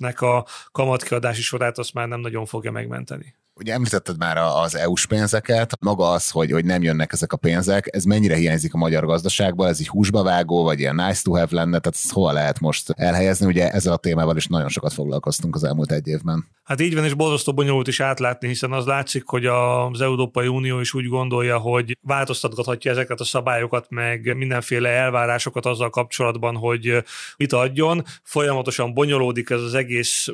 költségvetésnek 0.01 0.21
a 0.21 0.45
kamatkiadási 0.71 1.41
sorát 1.41 1.77
azt 1.77 1.93
már 1.93 2.07
nem 2.07 2.19
nagyon 2.19 2.45
fogja 2.45 2.71
megmenteni. 2.71 3.35
Ugye 3.61 3.73
említetted 3.73 4.17
már 4.17 4.37
az 4.37 4.75
EU-s 4.75 5.05
pénzeket, 5.05 5.77
maga 5.79 6.09
az, 6.09 6.29
hogy, 6.29 6.51
hogy 6.51 6.65
nem 6.65 6.83
jönnek 6.83 7.11
ezek 7.11 7.33
a 7.33 7.37
pénzek, 7.37 7.95
ez 7.95 8.03
mennyire 8.03 8.35
hiányzik 8.35 8.73
a 8.73 8.77
magyar 8.77 9.05
gazdaságban, 9.05 9.67
ez 9.67 9.79
így 9.79 9.87
húsba 9.87 10.23
vágó, 10.23 10.63
vagy 10.63 10.79
ilyen 10.79 10.95
nice 10.95 11.21
to 11.23 11.31
have 11.31 11.47
lenne, 11.49 11.79
tehát 11.79 11.99
ezt 12.03 12.11
hova 12.11 12.31
lehet 12.31 12.59
most 12.59 12.89
elhelyezni? 12.89 13.45
Ugye 13.45 13.71
ezzel 13.71 13.93
a 13.93 13.97
témával 13.97 14.37
is 14.37 14.47
nagyon 14.47 14.69
sokat 14.69 14.93
foglalkoztunk 14.93 15.55
az 15.55 15.63
elmúlt 15.63 15.91
egy 15.91 16.07
évben. 16.07 16.47
Hát 16.63 16.81
így 16.81 16.95
van, 16.95 17.05
és 17.05 17.13
borzasztó 17.13 17.53
bonyolult 17.53 17.87
is 17.87 17.99
átlátni, 17.99 18.47
hiszen 18.47 18.71
az 18.71 18.85
látszik, 18.85 19.23
hogy 19.25 19.45
az 19.45 20.01
Európai 20.01 20.47
Unió 20.47 20.79
is 20.79 20.93
úgy 20.93 21.07
gondolja, 21.07 21.57
hogy 21.57 21.97
változtathatja 22.01 22.91
ezeket 22.91 23.19
a 23.19 23.23
szabályokat, 23.23 23.85
meg 23.89 24.35
mindenféle 24.35 24.89
elvárásokat 24.89 25.65
azzal 25.65 25.89
kapcsolatban, 25.89 26.55
hogy 26.55 27.03
mit 27.37 27.53
adjon. 27.53 28.03
Folyamatosan 28.23 28.93
bonyolódik 28.93 29.49
ez 29.49 29.61
az 29.61 29.73
egész 29.73 30.27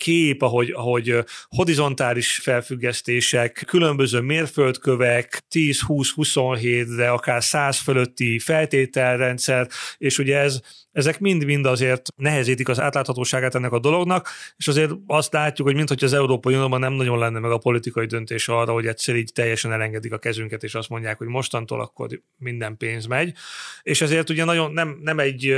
kép, 0.00 0.42
ahogy, 0.42 0.70
ahogy 0.70 1.16
horizontális 1.48 2.36
felfüggesztések, 2.36 3.64
különböző 3.66 4.20
mérföldkövek, 4.20 5.42
10, 5.48 5.80
20, 5.80 6.10
27, 6.10 6.96
de 6.96 7.08
akár 7.08 7.42
100 7.42 7.78
fölötti 7.78 8.38
feltételrendszer, 8.38 9.68
és 9.98 10.18
ugye 10.18 10.38
ez 10.38 10.60
ezek 10.92 11.20
mind-mind 11.20 11.66
azért 11.66 12.08
nehezítik 12.16 12.68
az 12.68 12.80
átláthatóságát 12.80 13.54
ennek 13.54 13.72
a 13.72 13.78
dolognak, 13.78 14.28
és 14.56 14.68
azért 14.68 14.92
azt 15.06 15.32
látjuk, 15.32 15.66
hogy 15.66 15.76
mintha 15.76 15.94
az 16.00 16.12
Európai 16.12 16.54
Unióban 16.54 16.80
nem 16.80 16.92
nagyon 16.92 17.18
lenne 17.18 17.38
meg 17.38 17.50
a 17.50 17.58
politikai 17.58 18.06
döntés 18.06 18.48
arra, 18.48 18.72
hogy 18.72 18.86
egyszer 18.86 19.14
így 19.14 19.30
teljesen 19.34 19.72
elengedik 19.72 20.12
a 20.12 20.18
kezünket, 20.18 20.62
és 20.62 20.74
azt 20.74 20.88
mondják, 20.88 21.18
hogy 21.18 21.26
mostantól 21.26 21.80
akkor 21.80 22.08
minden 22.36 22.76
pénz 22.76 23.06
megy. 23.06 23.32
És 23.82 24.00
ezért 24.00 24.30
ugye 24.30 24.44
nagyon 24.44 24.72
nem, 24.72 24.98
nem 25.02 25.18
egy 25.18 25.54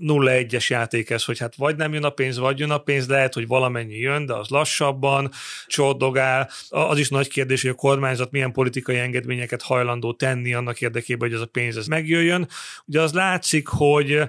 0-1-es 0.00 0.66
játék 0.66 1.10
ez, 1.10 1.24
hogy 1.24 1.38
hát 1.38 1.56
vagy 1.56 1.76
nem 1.76 1.92
jön 1.92 2.04
a 2.04 2.10
pénz, 2.10 2.38
vagy 2.38 2.58
jön 2.58 2.70
a 2.70 2.78
pénz, 2.78 3.08
lehet, 3.08 3.34
hogy 3.34 3.46
valamennyi 3.78 3.98
jön, 3.98 4.26
de 4.26 4.34
az 4.34 4.48
lassabban 4.48 5.30
csordogál. 5.66 6.50
Az 6.68 6.98
is 6.98 7.08
nagy 7.08 7.28
kérdés, 7.28 7.62
hogy 7.62 7.70
a 7.70 7.74
kormányzat 7.74 8.30
milyen 8.30 8.52
politikai 8.52 8.98
engedményeket 8.98 9.62
hajlandó 9.62 10.12
tenni 10.12 10.54
annak 10.54 10.80
érdekében, 10.80 11.28
hogy 11.28 11.36
ez 11.36 11.42
a 11.42 11.46
pénz 11.46 11.76
ez 11.76 11.86
megjöjjön. 11.86 12.48
Ugye 12.84 13.00
az 13.00 13.12
látszik, 13.12 13.68
hogy 13.68 14.22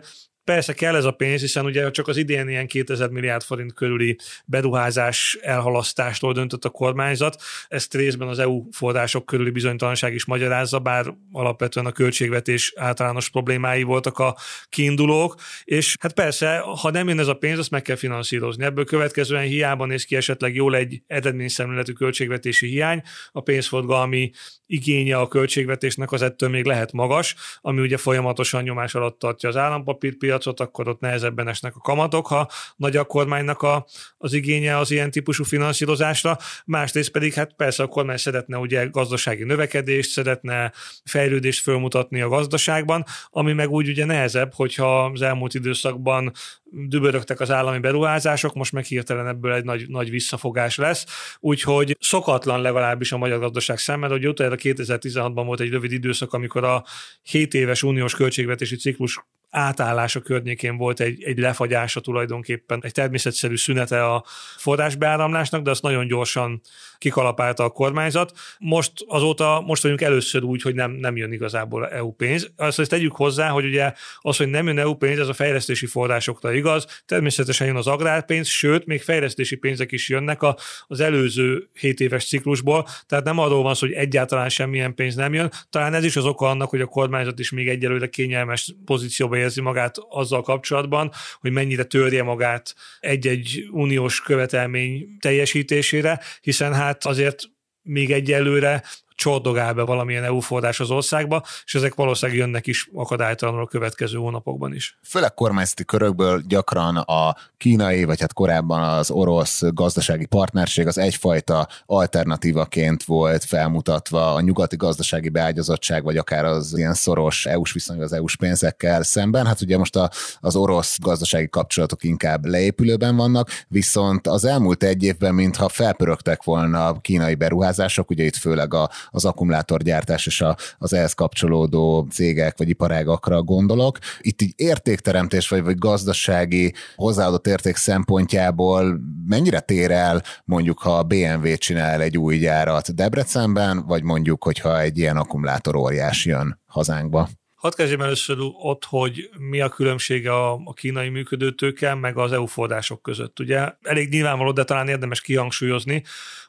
Persze 0.50 0.74
kell 0.74 0.96
ez 0.96 1.06
a 1.06 1.12
pénz, 1.12 1.42
hiszen 1.42 1.66
ugye 1.66 1.92
csak 1.92 2.08
az 2.08 2.18
idén 2.18 2.48
ilyen 2.48 2.68
2000 2.68 3.10
milliárd 3.10 3.44
forint 3.44 3.74
körüli 3.74 4.18
beruházás 4.46 5.38
elhalasztástól 5.42 6.34
döntött 6.34 6.66
a 6.66 6.70
kormányzat. 6.70 7.42
Ezt 7.68 7.94
részben 7.94 8.28
az 8.28 8.40
EU 8.40 8.64
források 8.72 9.26
körüli 9.26 9.50
bizonytalanság 9.50 10.14
is 10.14 10.26
magyarázza, 10.26 10.80
bár 10.80 11.14
alapvetően 11.32 11.86
a 11.86 11.92
költségvetés 11.92 12.74
általános 12.76 13.30
problémái 13.30 13.84
voltak 13.84 14.20
a 14.20 14.36
kiindulók, 14.70 15.36
és 15.64 15.96
hát 16.00 16.14
persze, 16.14 16.58
ha 16.58 16.92
nem 16.92 17.08
jön 17.08 17.20
ez 17.20 17.28
a 17.28 17.34
pénz, 17.34 17.60
azt 17.60 17.72
meg 17.72 17.82
kell 17.82 17.96
finanszírozni. 17.96 18.64
Ebből 18.64 18.86
következően 18.86 19.44
hiába 19.44 19.86
néz 19.86 20.04
ki 20.04 20.16
esetleg 20.16 20.56
jól 20.56 20.76
egy 20.76 21.02
eredményszemléletű 21.08 21.92
költségvetési 21.92 22.68
hiány, 22.68 23.02
a 23.32 23.42
pénzforgalmi 23.42 24.32
igénye 24.66 25.18
a 25.18 25.28
költségvetésnek 25.28 26.12
az 26.12 26.22
ettől 26.22 26.50
még 26.50 26.66
lehet 26.66 26.92
magas, 26.92 27.36
ami 27.62 27.82
ugye 27.82 27.98
folyamatosan 27.98 28.64
nyomás 28.64 28.96
alatt 28.96 29.20
tartja 29.20 29.50
az 29.50 29.56
állampapírpiacot, 29.56 30.38
akkor 30.46 30.88
ott 30.88 31.00
nehezebben 31.00 31.48
esnek 31.48 31.76
a 31.76 31.80
kamatok, 31.80 32.28
ha 32.28 32.50
nagy 32.76 32.98
a 32.98 33.04
kormánynak 33.04 33.62
a, 33.62 33.86
az 34.18 34.34
igénye 34.34 34.78
az 34.78 34.92
ilyen 34.92 35.12
típusú 35.12 35.44
finanszírozásra. 35.44 36.38
Másrészt 36.66 37.12
pedig 37.12 37.34
hát 37.34 37.54
persze 37.54 37.84
a 37.84 37.88
kormány 37.88 38.18
szeretne 38.18 38.58
ugye 38.58 38.86
gazdasági 38.86 39.44
növekedést, 39.44 40.10
szeretne 40.10 40.72
fejlődést 41.04 41.62
fölmutatni 41.62 42.22
a 42.22 42.28
gazdaságban, 42.28 43.04
ami 43.30 43.54
meg 43.54 43.70
úgy 43.70 43.88
ugye 43.88 44.06
nehezebb, 44.06 44.54
hogyha 44.54 45.06
az 45.06 45.22
elmúlt 45.22 45.54
időszakban 45.54 46.32
dübörögtek 46.72 47.40
az 47.40 47.52
állami 47.52 47.80
beruházások, 47.80 48.54
most 48.54 48.72
meg 48.72 48.84
hirtelen 48.84 49.28
ebből 49.28 49.54
egy 49.54 49.64
nagy, 49.64 49.88
nagy 49.88 50.10
visszafogás 50.10 50.78
lesz. 50.78 51.06
Úgyhogy 51.40 51.98
szokatlan 52.00 52.62
legalábbis 52.62 53.12
a 53.12 53.18
magyar 53.18 53.40
gazdaság 53.40 53.78
szemmel, 53.78 54.10
hogy 54.10 54.28
utána 54.28 54.56
2016-ban 54.58 55.44
volt 55.46 55.60
egy 55.60 55.70
rövid 55.70 55.92
időszak, 55.92 56.34
amikor 56.34 56.64
a 56.64 56.84
7 57.24 57.54
éves 57.54 57.84
uniós 57.84 58.16
költségvetési 58.16 58.76
ciklus 58.76 59.20
átállása 59.50 60.20
környékén 60.20 60.78
volt 60.78 61.00
egy, 61.00 61.24
egy 61.24 61.38
lefagyása 61.38 62.00
tulajdonképpen, 62.00 62.80
egy 62.84 62.92
természetszerű 62.92 63.58
szünete 63.58 64.06
a 64.06 64.24
forrásbeáramlásnak, 64.58 65.62
de 65.62 65.70
azt 65.70 65.82
nagyon 65.82 66.08
gyorsan 66.08 66.62
kikalapálta 66.98 67.64
a 67.64 67.70
kormányzat. 67.70 68.38
Most 68.60 68.92
azóta, 69.08 69.64
most 69.66 69.82
vagyunk 69.82 70.02
először 70.02 70.44
úgy, 70.44 70.62
hogy 70.62 70.76
nem, 70.76 70.92
nem 70.92 71.18
jön 71.18 71.32
igazából 71.32 71.88
EU 71.88 72.12
pénz. 72.12 72.52
Azt, 72.56 72.80
ezt 72.80 72.90
tegyük 72.90 73.16
hozzá, 73.16 73.50
hogy 73.50 73.66
ugye 73.66 73.94
az, 74.18 74.38
hogy 74.38 74.48
nem 74.48 74.68
jön 74.68 74.78
EU 74.78 74.94
pénz, 74.94 75.20
ez 75.20 75.28
a 75.28 75.34
fejlesztési 75.34 75.86
forrásokra 75.86 76.54
igaz. 76.54 77.02
Természetesen 77.06 77.68
jön 77.68 77.76
az 77.76 77.88
agrárpénz, 77.88 78.48
sőt, 78.48 78.86
még 78.86 79.02
fejlesztési 79.02 79.56
pénzek 79.56 79.92
is 79.92 80.10
jönnek 80.10 80.42
a, 80.44 80.58
az 80.88 81.00
előző 81.00 81.70
7 81.74 82.00
éves 82.00 82.28
ciklusból, 82.28 82.88
tehát 83.08 83.26
nem 83.26 83.40
arról 83.40 83.64
van 83.64 83.74
szó, 83.74 83.88
hogy 83.88 83.96
egyáltalán 83.96 84.50
semmilyen 84.50 84.96
pénz 84.96 85.16
nem 85.16 85.34
jön. 85.34 85.52
Talán 85.70 85.94
ez 85.94 86.04
is 86.04 86.16
az 86.16 86.26
oka 86.26 86.50
annak, 86.50 86.70
hogy 86.70 86.82
a 86.82 86.86
kormányzat 86.86 87.40
is 87.40 87.52
még 87.52 87.68
egyelőre 87.68 88.08
kényelmes 88.08 88.76
pozícióba 88.86 89.38
érzi 89.40 89.62
magát 89.62 89.96
azzal 90.10 90.42
kapcsolatban, 90.42 91.12
hogy 91.40 91.52
mennyire 91.52 91.84
törje 91.84 92.24
magát 92.24 92.76
egy-egy 93.00 93.68
uniós 93.72 94.22
követelmény 94.22 95.18
teljesítésére, 95.20 96.20
hiszen 96.42 96.74
hát 96.74 97.06
azért 97.06 97.44
még 97.82 98.12
egyelőre 98.12 98.84
csordogál 99.20 99.74
be 99.74 99.82
valamilyen 99.82 100.24
EU 100.24 100.40
forrás 100.40 100.80
az 100.80 100.92
országba, 100.92 101.44
és 101.66 101.76
ezek 101.76 101.96
valószínűleg 101.96 102.42
jönnek 102.42 102.68
is 102.68 102.90
akadálytalanul 102.94 103.62
a 103.62 103.68
következő 103.68 104.18
hónapokban 104.18 104.74
is. 104.74 104.98
Főleg 105.04 105.34
kormányzati 105.34 105.86
körökből 105.86 106.42
gyakran 106.48 106.98
a 106.98 107.36
kínai, 107.58 108.04
vagy 108.04 108.20
hát 108.20 108.34
korábban 108.34 108.84
az 108.84 109.12
orosz 109.12 109.62
gazdasági 109.74 110.26
partnerség 110.26 110.88
az 110.88 110.98
egyfajta 110.98 111.68
alternatívaként 111.86 113.04
volt 113.04 113.44
felmutatva 113.44 114.34
a 114.34 114.42
nyugati 114.42 114.76
gazdasági 114.76 115.30
beágyazottság, 115.30 116.04
vagy 116.04 116.18
akár 116.18 116.46
az 116.46 116.78
ilyen 116.78 116.94
szoros 116.94 117.46
EU-s 117.46 117.74
viszony 117.74 118.02
az 118.02 118.14
EU-s 118.14 118.36
pénzekkel 118.36 119.04
szemben. 119.04 119.46
Hát 119.46 119.62
ugye 119.62 119.78
most 119.78 119.96
a, 119.96 120.10
az 120.40 120.56
orosz 120.56 121.00
gazdasági 121.00 121.50
kapcsolatok 121.50 122.04
inkább 122.04 122.46
leépülőben 122.46 123.16
vannak, 123.16 123.50
viszont 123.68 124.28
az 124.28 124.46
elmúlt 124.46 124.84
egy 124.84 125.04
évben, 125.04 125.34
mintha 125.34 125.70
felpörögtek 125.70 126.44
volna 126.44 126.88
a 126.88 127.00
kínai 127.00 127.36
beruházások, 127.36 128.10
ugye 128.10 128.24
itt 128.24 128.36
főleg 128.36 128.74
a, 128.74 128.90
az 129.12 129.26
akkumulátorgyártás 129.26 130.26
és 130.26 130.42
a, 130.42 130.58
az 130.78 130.94
ehhez 130.94 131.14
kapcsolódó 131.14 132.08
cégek 132.12 132.58
vagy 132.58 132.70
iparágakra 132.70 133.44
gondolok. 133.44 133.98
Itt 134.20 134.42
így 134.42 134.54
értékteremtés 134.56 135.50
vagy, 135.50 135.64
vagy 135.64 135.78
gazdasági 135.78 136.74
hozzáadott 136.96 137.48
érték 137.48 137.76
szempontjából 137.76 139.00
mennyire 139.28 139.60
tér 139.60 139.92
el 139.92 140.24
mondjuk, 140.46 140.80
ha 140.80 140.98
a 140.98 141.04
BMW 141.04 141.56
csinál 141.56 142.02
egy 142.02 142.18
új 142.18 142.38
gyárat 142.38 142.96
Debrecenben, 142.96 143.86
vagy 143.88 144.04
mondjuk, 144.04 144.44
hogyha 144.44 144.80
egy 144.80 144.98
ilyen 144.98 145.18
akkumulátor 145.18 145.76
óriás 145.76 146.26
jön 146.26 146.60
hazánkba? 146.66 147.30
Hadd 147.60 147.76
kezdjem 147.76 148.02
először 148.02 148.38
ott, 148.62 148.86
hogy 148.86 149.30
mi 149.38 149.62
a 149.62 149.70
különbsége 149.70 150.34
a, 150.34 150.62
a 150.64 150.74
kínai 150.74 151.10
működőtőkkel, 151.10 151.96
meg 151.96 152.18
az 152.18 152.32
EU 152.32 152.46
források 152.46 153.02
között. 153.02 153.40
Ugye 153.40 153.74
elég 153.82 154.10
nyilvánvaló, 154.10 154.52
de 154.52 154.64
talán 154.64 154.88
érdemes 154.88 155.22
kihangsúlyozni. 155.22 156.04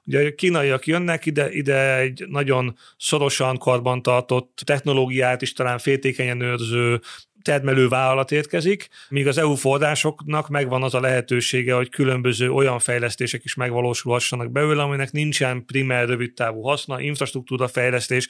Ugye 0.05 0.27
a 0.27 0.35
kínaiak 0.35 0.87
jönnek 0.87 1.27
ide, 1.27 1.53
ide 1.53 1.97
egy 1.97 2.25
nagyon 2.29 2.77
szorosan 2.99 3.59
karbantartott 3.59 4.63
technológiát 4.65 5.43
is 5.43 5.53
talán 5.53 5.79
féltékenyen 5.79 6.41
őrző 6.41 7.01
termelő 7.43 7.89
vállalat 7.89 8.33
érkezik, 8.33 8.89
míg 9.09 9.27
az 9.27 9.39
EU 9.39 9.55
forrásoknak 9.55 10.49
megvan 10.49 10.83
az 10.83 10.95
a 10.95 11.01
lehetősége, 11.01 11.75
hogy 11.75 11.89
különböző 11.89 12.51
olyan 12.51 12.79
fejlesztések 12.79 13.45
is 13.45 13.55
megvalósulhassanak 13.55 14.53
belőle, 14.53 14.83
aminek 14.83 15.13
nincsen 15.13 15.65
primer 15.65 16.09
rövidtávú 16.09 16.63
haszna, 16.63 17.01
infrastruktúra 17.01 17.69
fejlesztés, 17.69 18.29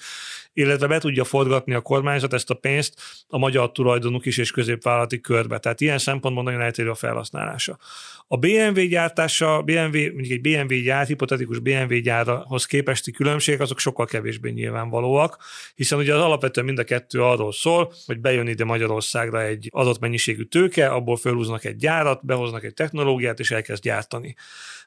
illetve 0.52 0.86
be 0.86 0.98
tudja 0.98 1.24
forgatni 1.24 1.74
a 1.74 1.80
kormányzat 1.80 2.32
ezt 2.32 2.50
a 2.50 2.54
pénzt 2.54 3.00
a 3.28 3.38
magyar 3.38 3.72
tulajdonuk 3.72 4.26
is 4.26 4.38
és 4.38 4.50
középvállalati 4.50 5.20
körbe. 5.20 5.58
Tehát 5.58 5.80
ilyen 5.80 5.98
szempontból 5.98 6.44
nagyon 6.44 6.60
eltérő 6.60 6.90
a 6.90 6.94
felhasználása. 6.94 7.78
A 8.26 8.36
BMW 8.36 8.86
gyártása, 8.88 9.62
BMW, 9.62 10.12
mondjuk 10.12 10.30
egy 10.30 10.40
BMW 10.40 10.82
gyár, 10.82 11.06
hipotetikus 11.06 11.58
BMW 11.58 12.00
gyárhoz 12.00 12.66
képesti 12.66 13.10
különbségek, 13.10 13.60
azok 13.60 13.78
sokkal 13.78 14.06
kevésbé 14.06 14.50
nyilvánvalóak, 14.50 15.38
hiszen 15.74 15.98
ugye 15.98 16.14
az 16.14 16.20
alapvetően 16.20 16.66
mind 16.66 16.78
a 16.78 16.84
kettő 16.84 17.22
arról 17.22 17.52
szól, 17.52 17.92
hogy 18.06 18.20
bejön 18.20 18.46
ide 18.46 18.64
Magyarországra 19.00 19.42
egy 19.42 19.68
adott 19.72 19.98
mennyiségű 19.98 20.44
tőke, 20.44 20.88
abból 20.88 21.16
felhúznak 21.16 21.64
egy 21.64 21.76
gyárat, 21.76 22.26
behoznak 22.26 22.64
egy 22.64 22.74
technológiát, 22.74 23.38
és 23.38 23.50
elkezd 23.50 23.82
gyártani. 23.82 24.34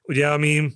Ugye, 0.01 0.27
ami 0.27 0.71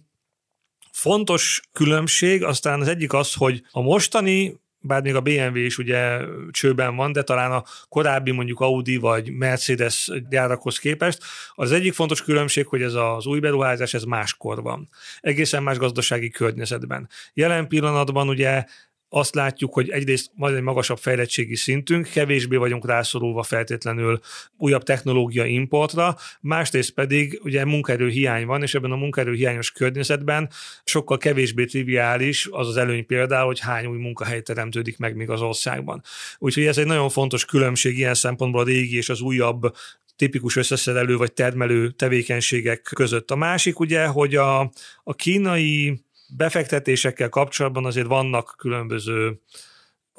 fontos 0.91 1.61
különbség, 1.71 2.43
aztán 2.43 2.81
az 2.81 2.87
egyik 2.87 3.13
az, 3.13 3.33
hogy 3.33 3.63
a 3.71 3.81
mostani 3.81 4.59
bár 4.79 5.01
még 5.01 5.15
a 5.15 5.21
BMW 5.21 5.55
is 5.55 5.77
ugye 5.77 6.19
csőben 6.51 6.95
van, 6.95 7.11
de 7.11 7.23
talán 7.23 7.51
a 7.51 7.63
korábbi 7.89 8.31
mondjuk 8.31 8.59
Audi 8.59 8.97
vagy 8.97 9.31
Mercedes 9.31 10.11
gyárakhoz 10.29 10.77
képest, 10.77 11.23
az 11.53 11.71
egyik 11.71 11.93
fontos 11.93 12.23
különbség, 12.23 12.67
hogy 12.67 12.81
ez 12.81 12.93
az 12.93 13.25
új 13.25 13.39
beruházás, 13.39 13.93
ez 13.93 14.03
máskor 14.03 14.61
van. 14.61 14.89
Egészen 15.19 15.63
más 15.63 15.77
gazdasági 15.77 16.29
környezetben. 16.29 17.09
Jelen 17.33 17.67
pillanatban 17.67 18.29
ugye 18.29 18.65
azt 19.09 19.35
látjuk, 19.35 19.73
hogy 19.73 19.89
egyrészt 19.89 20.31
majd 20.33 20.55
egy 20.55 20.61
magasabb 20.61 20.97
fejlettségi 20.97 21.55
szintünk, 21.55 22.09
kevésbé 22.09 22.55
vagyunk 22.55 22.85
rászorulva 22.85 23.43
feltétlenül 23.43 24.19
újabb 24.57 24.83
technológia 24.83 25.45
importra, 25.45 26.17
másrészt 26.41 26.91
pedig 26.91 27.39
ugye 27.43 27.65
munkaerő 27.65 28.09
hiány 28.09 28.45
van, 28.45 28.61
és 28.61 28.73
ebben 28.73 28.91
a 28.91 28.95
munkaerő 28.95 29.33
hiányos 29.33 29.71
környezetben 29.71 30.49
sokkal 30.83 31.17
kevésbé 31.17 31.65
triviális 31.65 32.47
az 32.51 32.67
az 32.67 32.77
előny 32.77 33.05
például, 33.05 33.45
hogy 33.45 33.59
hány 33.59 33.85
új 33.85 33.97
munkahely 33.97 34.41
teremtődik 34.41 34.97
meg 34.97 35.15
még 35.15 35.29
az 35.29 35.41
országban. 35.41 36.03
Úgyhogy 36.37 36.65
ez 36.65 36.77
egy 36.77 36.85
nagyon 36.85 37.09
fontos 37.09 37.45
különbség 37.45 37.97
ilyen 37.97 38.13
szempontból 38.13 38.61
a 38.61 38.65
régi 38.65 38.97
és 38.97 39.09
az 39.09 39.21
újabb 39.21 39.75
tipikus 40.15 40.55
összeszerelő 40.55 41.17
vagy 41.17 41.33
termelő 41.33 41.91
tevékenységek 41.91 42.91
között. 42.95 43.31
A 43.31 43.35
másik 43.35 43.79
ugye, 43.79 44.05
hogy 44.05 44.35
a, 44.35 44.59
a 45.03 45.13
kínai 45.15 46.05
befektetésekkel 46.35 47.29
kapcsolatban 47.29 47.85
azért 47.85 48.07
vannak 48.07 48.55
különböző 48.57 49.41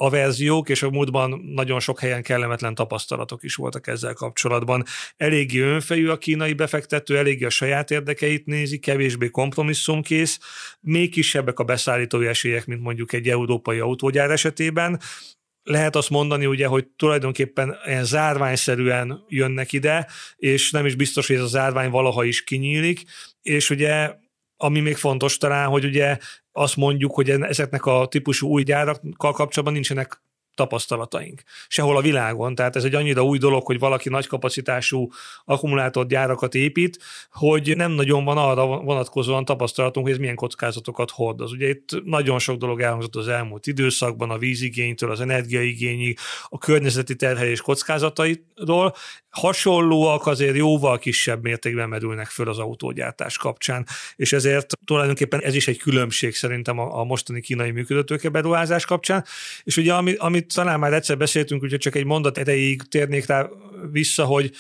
averziók, 0.00 0.68
és 0.68 0.82
a 0.82 0.90
múltban 0.90 1.40
nagyon 1.54 1.80
sok 1.80 2.00
helyen 2.00 2.22
kellemetlen 2.22 2.74
tapasztalatok 2.74 3.42
is 3.42 3.54
voltak 3.54 3.86
ezzel 3.86 4.14
kapcsolatban. 4.14 4.84
Eléggé 5.16 5.58
önfejű 5.58 6.08
a 6.08 6.18
kínai 6.18 6.52
befektető, 6.52 7.18
eléggé 7.18 7.44
a 7.44 7.50
saját 7.50 7.90
érdekeit 7.90 8.46
nézi, 8.46 8.78
kevésbé 8.78 9.28
kompromisszumkész, 9.28 10.38
még 10.80 11.10
kisebbek 11.10 11.58
a 11.58 11.64
beszállítói 11.64 12.26
esélyek, 12.26 12.66
mint 12.66 12.80
mondjuk 12.80 13.12
egy 13.12 13.28
európai 13.28 13.78
autógyár 13.78 14.30
esetében, 14.30 15.00
lehet 15.62 15.96
azt 15.96 16.10
mondani, 16.10 16.46
ugye, 16.46 16.66
hogy 16.66 16.86
tulajdonképpen 16.86 17.76
ilyen 17.86 18.04
zárványszerűen 18.04 19.24
jönnek 19.28 19.72
ide, 19.72 20.06
és 20.36 20.70
nem 20.70 20.86
is 20.86 20.94
biztos, 20.94 21.26
hogy 21.26 21.36
ez 21.36 21.42
a 21.42 21.46
zárvány 21.46 21.90
valaha 21.90 22.24
is 22.24 22.44
kinyílik, 22.44 23.02
és 23.42 23.70
ugye 23.70 24.14
ami 24.60 24.80
még 24.80 24.96
fontos 24.96 25.36
talán, 25.36 25.68
hogy 25.68 25.84
ugye 25.84 26.18
azt 26.52 26.76
mondjuk, 26.76 27.14
hogy 27.14 27.30
ezeknek 27.30 27.86
a 27.86 28.06
típusú 28.06 28.48
új 28.48 28.62
gyárakkal 28.62 29.32
kapcsolatban 29.32 29.72
nincsenek 29.72 30.22
tapasztalataink. 30.58 31.42
Sehol 31.68 31.96
a 31.96 32.00
világon. 32.00 32.54
Tehát 32.54 32.76
ez 32.76 32.84
egy 32.84 32.94
annyira 32.94 33.24
új 33.24 33.38
dolog, 33.38 33.66
hogy 33.66 33.78
valaki 33.78 34.08
nagy 34.08 34.26
kapacitású 34.26 35.08
akkumulátorgyárakat 35.44 36.54
épít, 36.54 36.98
hogy 37.30 37.76
nem 37.76 37.90
nagyon 37.90 38.24
van 38.24 38.38
arra 38.38 38.66
vonatkozóan 38.66 39.44
tapasztalatunk, 39.44 40.06
hogy 40.06 40.14
ez 40.14 40.20
milyen 40.20 40.34
kockázatokat 40.34 41.10
hordoz. 41.10 41.52
Ugye 41.52 41.68
itt 41.68 42.04
nagyon 42.04 42.38
sok 42.38 42.58
dolog 42.58 42.80
elhangzott 42.80 43.16
az 43.16 43.28
elmúlt 43.28 43.66
időszakban, 43.66 44.30
a 44.30 44.38
vízigénytől, 44.38 45.10
az 45.10 45.20
energiaigényig, 45.20 46.18
a 46.48 46.58
környezeti 46.58 47.16
terhelés 47.16 47.60
kockázatairól. 47.60 48.94
Hasonlóak 49.30 50.26
azért 50.26 50.56
jóval 50.56 50.98
kisebb 50.98 51.42
mértékben 51.42 51.88
merülnek 51.88 52.26
föl 52.26 52.48
az 52.48 52.58
autógyártás 52.58 53.36
kapcsán, 53.36 53.86
és 54.16 54.32
ezért 54.32 54.78
tulajdonképpen 54.84 55.40
ez 55.40 55.54
is 55.54 55.68
egy 55.68 55.78
különbség 55.78 56.34
szerintem 56.34 56.78
a, 56.78 56.98
a 56.98 57.04
mostani 57.04 57.40
kínai 57.40 57.70
működőtőke 57.70 58.28
beruházás 58.28 58.84
kapcsán. 58.84 59.24
És 59.62 59.76
ugye 59.76 59.94
amit, 60.18 60.47
amit 60.48 60.66
talán 60.66 60.80
már 60.80 60.92
egyszer 60.92 61.16
beszéltünk, 61.16 61.62
úgyhogy 61.62 61.78
csak 61.78 61.94
egy 61.94 62.04
mondat 62.04 62.38
erejéig 62.38 62.82
térnék 62.82 63.26
rá 63.26 63.48
vissza, 63.90 64.24
hogy 64.24 64.50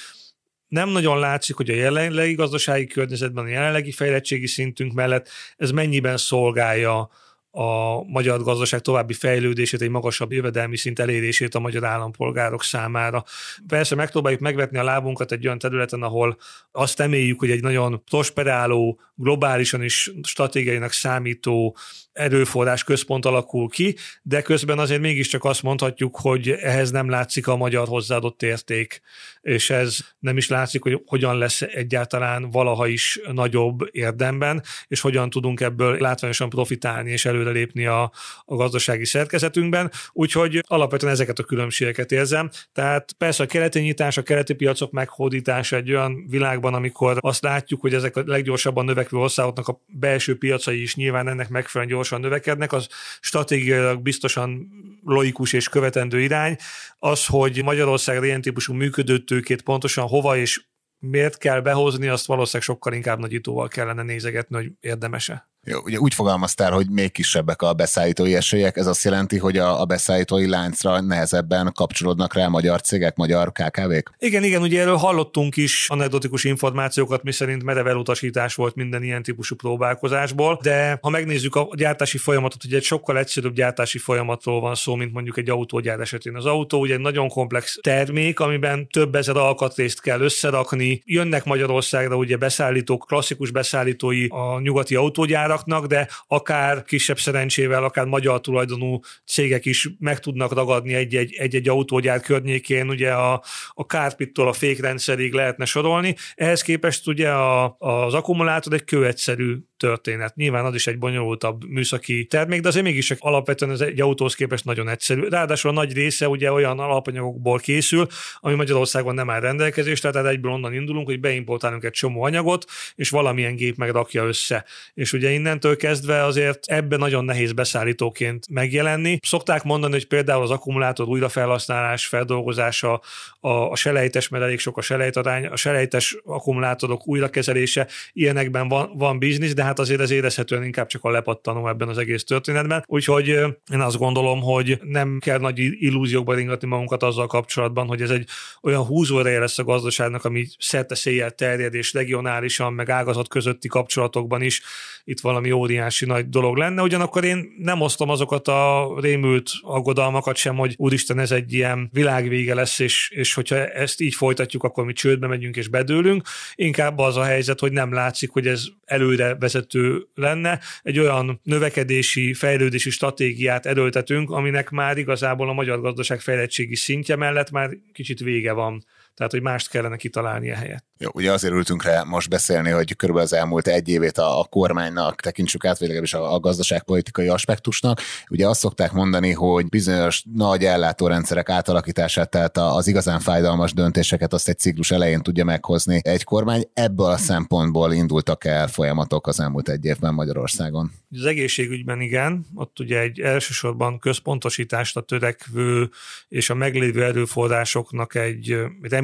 nem 0.68 0.88
nagyon 0.88 1.18
látszik, 1.18 1.56
hogy 1.56 1.70
a 1.70 1.74
jelenlegi 1.74 2.34
gazdasági 2.34 2.86
környezetben, 2.86 3.44
a 3.44 3.48
jelenlegi 3.48 3.92
fejlettségi 3.92 4.46
szintünk 4.46 4.92
mellett 4.92 5.28
ez 5.56 5.70
mennyiben 5.70 6.16
szolgálja 6.16 7.10
a 7.50 8.02
magyar 8.02 8.42
gazdaság 8.42 8.80
további 8.80 9.12
fejlődését, 9.12 9.80
egy 9.80 9.90
magasabb 9.90 10.32
jövedelmi 10.32 10.76
szint 10.76 10.98
elérését 10.98 11.54
a 11.54 11.60
magyar 11.60 11.84
állampolgárok 11.84 12.62
számára. 12.62 13.24
Persze 13.66 13.94
megpróbáljuk 13.94 14.40
megvetni 14.40 14.78
a 14.78 14.84
lábunkat 14.84 15.32
egy 15.32 15.46
olyan 15.46 15.58
területen, 15.58 16.02
ahol 16.02 16.36
azt 16.72 16.98
reméljük, 16.98 17.38
hogy 17.38 17.50
egy 17.50 17.62
nagyon 17.62 18.02
prosperáló, 18.04 19.00
globálisan 19.14 19.82
is 19.82 20.10
stratégiainak 20.22 20.92
számító 20.92 21.76
erőforrás 22.12 22.84
központ 22.84 23.24
alakul 23.24 23.68
ki, 23.68 23.96
de 24.22 24.42
közben 24.42 24.78
azért 24.78 25.00
mégiscsak 25.00 25.44
azt 25.44 25.62
mondhatjuk, 25.62 26.16
hogy 26.16 26.50
ehhez 26.50 26.90
nem 26.90 27.08
látszik 27.08 27.46
a 27.46 27.56
magyar 27.56 27.88
hozzáadott 27.88 28.42
érték, 28.42 29.00
és 29.40 29.70
ez 29.70 29.98
nem 30.18 30.36
is 30.36 30.48
látszik, 30.48 30.82
hogy 30.82 31.02
hogyan 31.06 31.38
lesz 31.38 31.62
egyáltalán 31.62 32.50
valaha 32.50 32.86
is 32.86 33.20
nagyobb 33.32 33.88
érdemben, 33.90 34.62
és 34.86 35.00
hogyan 35.00 35.30
tudunk 35.30 35.60
ebből 35.60 35.96
látványosan 36.00 36.48
profitálni 36.48 37.10
és 37.10 37.24
előrelépni 37.38 37.86
a, 37.86 38.12
a 38.44 38.54
gazdasági 38.54 39.04
szerkezetünkben. 39.04 39.90
Úgyhogy 40.12 40.64
alapvetően 40.66 41.12
ezeket 41.12 41.38
a 41.38 41.42
különbségeket 41.42 42.12
érzem. 42.12 42.50
Tehát 42.72 43.12
persze 43.12 43.42
a 43.42 43.46
keleti 43.46 43.80
nyitás, 43.80 44.16
a 44.16 44.22
keleti 44.22 44.54
piacok 44.54 44.90
meghódítása 44.90 45.76
egy 45.76 45.90
olyan 45.90 46.26
világban, 46.28 46.74
amikor 46.74 47.16
azt 47.20 47.42
látjuk, 47.42 47.80
hogy 47.80 47.94
ezek 47.94 48.16
a 48.16 48.22
leggyorsabban 48.26 48.84
növekvő 48.84 49.18
országoknak 49.18 49.68
a 49.68 49.80
belső 49.86 50.38
piacai 50.38 50.82
is 50.82 50.94
nyilván 50.94 51.28
ennek 51.28 51.48
megfelelően 51.48 51.96
gyorsan 51.96 52.20
növekednek, 52.20 52.72
az 52.72 52.88
stratégiailag 53.20 54.02
biztosan 54.02 54.68
logikus 55.04 55.52
és 55.52 55.68
követendő 55.68 56.20
irány. 56.20 56.56
Az, 56.98 57.26
hogy 57.26 57.62
Magyarországra 57.62 58.24
ilyen 58.24 58.40
típusú 58.40 58.74
működőtőkét 58.74 59.62
pontosan 59.62 60.06
hova 60.06 60.36
és 60.36 60.60
miért 60.98 61.38
kell 61.38 61.60
behozni, 61.60 62.08
azt 62.08 62.26
valószínűleg 62.26 62.66
sokkal 62.66 62.92
inkább 62.92 63.18
nagyítóval 63.18 63.68
kellene 63.68 64.02
nézegetni, 64.02 64.56
hogy 64.56 64.70
érdemese. 64.80 65.48
Ugye 65.84 65.98
úgy 65.98 66.14
fogalmaztál, 66.14 66.72
hogy 66.72 66.90
még 66.90 67.12
kisebbek 67.12 67.62
a 67.62 67.72
beszállítói 67.72 68.34
esélyek, 68.34 68.76
ez 68.76 68.86
azt 68.86 69.04
jelenti, 69.04 69.38
hogy 69.38 69.58
a, 69.58 69.80
a 69.80 69.84
beszállítói 69.84 70.48
láncra 70.48 71.00
nehezebben 71.00 71.72
kapcsolódnak 71.74 72.34
rá 72.34 72.48
magyar 72.48 72.80
cégek, 72.80 73.16
magyar 73.16 73.52
KKV-k? 73.52 74.12
Igen, 74.18 74.44
igen, 74.44 74.62
ugye 74.62 74.80
erről 74.80 74.96
hallottunk 74.96 75.56
is 75.56 75.86
anekdotikus 75.88 76.44
információkat, 76.44 77.22
mi 77.22 77.32
szerint 77.32 77.62
merev 77.62 77.86
elutasítás 77.86 78.54
volt 78.54 78.74
minden 78.74 79.02
ilyen 79.02 79.22
típusú 79.22 79.56
próbálkozásból, 79.56 80.58
de 80.62 80.98
ha 81.02 81.10
megnézzük 81.10 81.56
a 81.56 81.68
gyártási 81.72 82.18
folyamatot, 82.18 82.64
ugye 82.64 82.76
egy 82.76 82.82
sokkal 82.82 83.18
egyszerűbb 83.18 83.54
gyártási 83.54 83.98
folyamatról 83.98 84.60
van 84.60 84.74
szó, 84.74 84.94
mint 84.94 85.12
mondjuk 85.12 85.38
egy 85.38 85.50
autógyár 85.50 86.00
esetén. 86.00 86.36
Az 86.36 86.46
autó 86.46 86.80
ugye 86.80 86.94
egy 86.94 87.00
nagyon 87.00 87.28
komplex 87.28 87.78
termék, 87.80 88.40
amiben 88.40 88.88
több 88.88 89.14
ezer 89.14 89.36
alkatrészt 89.36 90.00
kell 90.00 90.20
összerakni. 90.20 91.02
Jönnek 91.04 91.44
Magyarországra 91.44 92.16
ugye 92.16 92.36
beszállítók, 92.36 93.04
klasszikus 93.08 93.50
beszállítói 93.50 94.26
a 94.28 94.60
nyugati 94.60 94.94
autógyárak, 94.94 95.57
raknak, 95.58 95.86
de 95.86 96.08
akár 96.26 96.82
kisebb 96.82 97.18
szerencsével, 97.18 97.84
akár 97.84 98.06
magyar 98.06 98.40
tulajdonú 98.40 99.00
cégek 99.26 99.64
is 99.64 99.88
meg 99.98 100.20
tudnak 100.20 100.52
ragadni 100.54 100.94
egy-egy, 100.94 101.34
egy-egy 101.38 101.68
autógyár 101.68 102.20
környékén, 102.20 102.88
ugye 102.88 103.12
a, 103.12 103.42
a 103.72 103.86
kárpittól 103.86 104.48
a 104.48 104.52
fékrendszerig 104.52 105.32
lehetne 105.32 105.64
sorolni. 105.64 106.16
Ehhez 106.34 106.62
képest 106.62 107.06
ugye 107.06 107.30
a, 107.30 107.76
az 107.78 108.14
akkumulátor 108.14 108.72
egy 108.72 108.84
kőegyszerű 108.84 109.56
történet. 109.78 110.36
Nyilván 110.36 110.64
az 110.64 110.74
is 110.74 110.86
egy 110.86 110.98
bonyolultabb 110.98 111.64
műszaki 111.68 112.24
termék, 112.24 112.60
de 112.60 112.68
azért 112.68 112.84
mégis 112.84 113.10
alapvetően 113.18 113.70
ez 113.70 113.80
egy 113.80 114.00
autóhoz 114.00 114.34
képest 114.34 114.64
nagyon 114.64 114.88
egyszerű. 114.88 115.28
Ráadásul 115.28 115.70
a 115.70 115.74
nagy 115.74 115.92
része 115.92 116.28
ugye 116.28 116.52
olyan 116.52 116.78
alapanyagokból 116.78 117.58
készül, 117.58 118.06
ami 118.40 118.54
Magyarországon 118.54 119.14
nem 119.14 119.30
áll 119.30 119.40
rendelkezésre, 119.40 120.10
tehát 120.10 120.26
egyből 120.26 120.52
onnan 120.52 120.74
indulunk, 120.74 121.06
hogy 121.06 121.20
beimportálunk 121.20 121.84
egy 121.84 121.90
csomó 121.90 122.22
anyagot, 122.22 122.64
és 122.94 123.10
valamilyen 123.10 123.56
gép 123.56 123.76
megrakja 123.76 124.24
össze. 124.24 124.64
És 124.94 125.12
ugye 125.12 125.30
innentől 125.30 125.76
kezdve 125.76 126.24
azért 126.24 126.66
ebben 126.66 126.98
nagyon 126.98 127.24
nehéz 127.24 127.52
beszállítóként 127.52 128.48
megjelenni. 128.50 129.18
Szokták 129.22 129.62
mondani, 129.62 129.92
hogy 129.92 130.06
például 130.06 130.42
az 130.42 130.50
akkumulátor 130.50 131.08
újrafelhasználás, 131.08 132.06
feldolgozása, 132.06 133.00
a, 133.40 133.48
a 133.48 133.76
selejtes, 133.76 134.28
mert 134.28 134.44
elég 134.44 134.58
sok 134.58 134.76
a 134.76 134.80
selejtarány, 134.80 135.46
a 135.46 135.56
selejtes 135.56 136.16
akkumulátorok 136.24 137.08
újrakezelése, 137.08 137.86
ilyenekben 138.12 138.68
van, 138.68 138.90
van 138.94 139.18
biznisz, 139.18 139.54
de 139.54 139.62
hát 139.68 139.78
azért 139.78 140.00
ez 140.00 140.10
érezhetően 140.10 140.64
inkább 140.64 140.86
csak 140.86 141.04
a 141.04 141.10
lepattanó 141.10 141.68
ebben 141.68 141.88
az 141.88 141.98
egész 141.98 142.24
történetben. 142.24 142.84
Úgyhogy 142.86 143.28
én 143.72 143.80
azt 143.80 143.98
gondolom, 143.98 144.40
hogy 144.40 144.78
nem 144.82 145.18
kell 145.20 145.38
nagy 145.38 145.58
illúziókba 145.58 146.34
ringatni 146.34 146.68
magunkat 146.68 147.02
azzal 147.02 147.26
kapcsolatban, 147.26 147.86
hogy 147.86 148.02
ez 148.02 148.10
egy 148.10 148.28
olyan 148.62 148.84
húzóereje 148.84 149.38
lesz 149.38 149.58
a 149.58 149.64
gazdaságnak, 149.64 150.24
ami 150.24 150.46
szerte 150.58 150.94
széjjel 150.94 151.30
terjed, 151.30 151.74
és 151.74 151.92
regionálisan, 151.92 152.72
meg 152.72 152.90
ágazat 152.90 153.28
közötti 153.28 153.68
kapcsolatokban 153.68 154.42
is 154.42 154.62
itt 155.04 155.20
valami 155.20 155.50
óriási 155.50 156.04
nagy 156.04 156.28
dolog 156.28 156.56
lenne. 156.56 156.82
Ugyanakkor 156.82 157.24
én 157.24 157.54
nem 157.58 157.80
osztom 157.80 158.08
azokat 158.08 158.48
a 158.48 158.94
rémült 159.00 159.50
aggodalmakat 159.62 160.36
sem, 160.36 160.56
hogy 160.56 160.74
úristen, 160.76 161.18
ez 161.18 161.30
egy 161.30 161.52
ilyen 161.52 161.88
világvége 161.92 162.54
lesz, 162.54 162.78
és, 162.78 163.10
és 163.14 163.34
hogyha 163.34 163.66
ezt 163.66 164.00
így 164.00 164.14
folytatjuk, 164.14 164.62
akkor 164.62 164.84
mi 164.84 164.92
csődbe 164.92 165.26
megyünk 165.26 165.56
és 165.56 165.68
bedőlünk. 165.68 166.22
Inkább 166.54 166.98
az 166.98 167.16
a 167.16 167.22
helyzet, 167.22 167.60
hogy 167.60 167.72
nem 167.72 167.92
látszik, 167.92 168.30
hogy 168.30 168.46
ez 168.46 168.64
előre 168.84 169.34
vezető 169.58 170.06
lenne. 170.14 170.60
Egy 170.82 170.98
olyan 170.98 171.40
növekedési, 171.42 172.34
fejlődési 172.34 172.90
stratégiát 172.90 173.66
erőltetünk, 173.66 174.30
aminek 174.30 174.70
már 174.70 174.98
igazából 174.98 175.48
a 175.48 175.52
magyar 175.52 175.80
gazdaság 175.80 176.20
fejlettségi 176.20 176.76
szintje 176.76 177.16
mellett 177.16 177.50
már 177.50 177.70
kicsit 177.92 178.20
vége 178.20 178.52
van. 178.52 178.84
Tehát, 179.18 179.32
hogy 179.32 179.42
mást 179.42 179.68
kellene 179.68 179.96
kitalálni 179.96 180.50
a 180.50 180.54
helyet. 180.54 180.84
Jó, 180.98 181.10
ugye 181.14 181.32
azért 181.32 181.52
ültünk 181.52 181.82
rá 181.82 182.02
most 182.02 182.28
beszélni, 182.28 182.70
hogy 182.70 182.96
körülbelül 182.96 183.30
az 183.30 183.38
elmúlt 183.38 183.66
egy 183.66 183.88
évét 183.88 184.18
a, 184.18 184.40
a 184.40 184.44
kormánynak 184.44 185.20
tekintsük 185.20 185.64
át, 185.64 185.78
vagy 185.78 185.86
legalábbis 185.86 186.14
a, 186.14 186.34
a 186.34 186.40
gazdaságpolitikai 186.40 187.28
aspektusnak. 187.28 188.00
Ugye 188.30 188.48
azt 188.48 188.60
szokták 188.60 188.92
mondani, 188.92 189.32
hogy 189.32 189.68
bizonyos 189.68 190.24
nagy 190.34 190.64
ellátórendszerek 190.64 191.48
átalakítását, 191.48 192.30
tehát 192.30 192.56
az 192.56 192.86
igazán 192.86 193.20
fájdalmas 193.20 193.72
döntéseket 193.72 194.32
azt 194.32 194.48
egy 194.48 194.58
ciklus 194.58 194.90
elején 194.90 195.20
tudja 195.20 195.44
meghozni 195.44 196.00
egy 196.02 196.24
kormány. 196.24 196.68
Ebből 196.74 197.06
a 197.06 197.16
szempontból 197.16 197.92
indultak 197.92 198.44
el 198.44 198.68
folyamatok 198.68 199.26
az 199.26 199.40
elmúlt 199.40 199.68
egy 199.68 199.84
évben 199.84 200.14
Magyarországon. 200.14 200.90
Az 201.10 201.24
egészségügyben 201.24 202.00
igen, 202.00 202.46
ott 202.54 202.80
ugye 202.80 203.00
egy 203.00 203.20
elsősorban 203.20 203.98
központosítást 203.98 204.96
a 204.96 205.00
törekvő 205.00 205.90
és 206.28 206.50
a 206.50 206.54
meglévő 206.54 207.04
erőforrásoknak 207.04 208.14
egy 208.14 208.56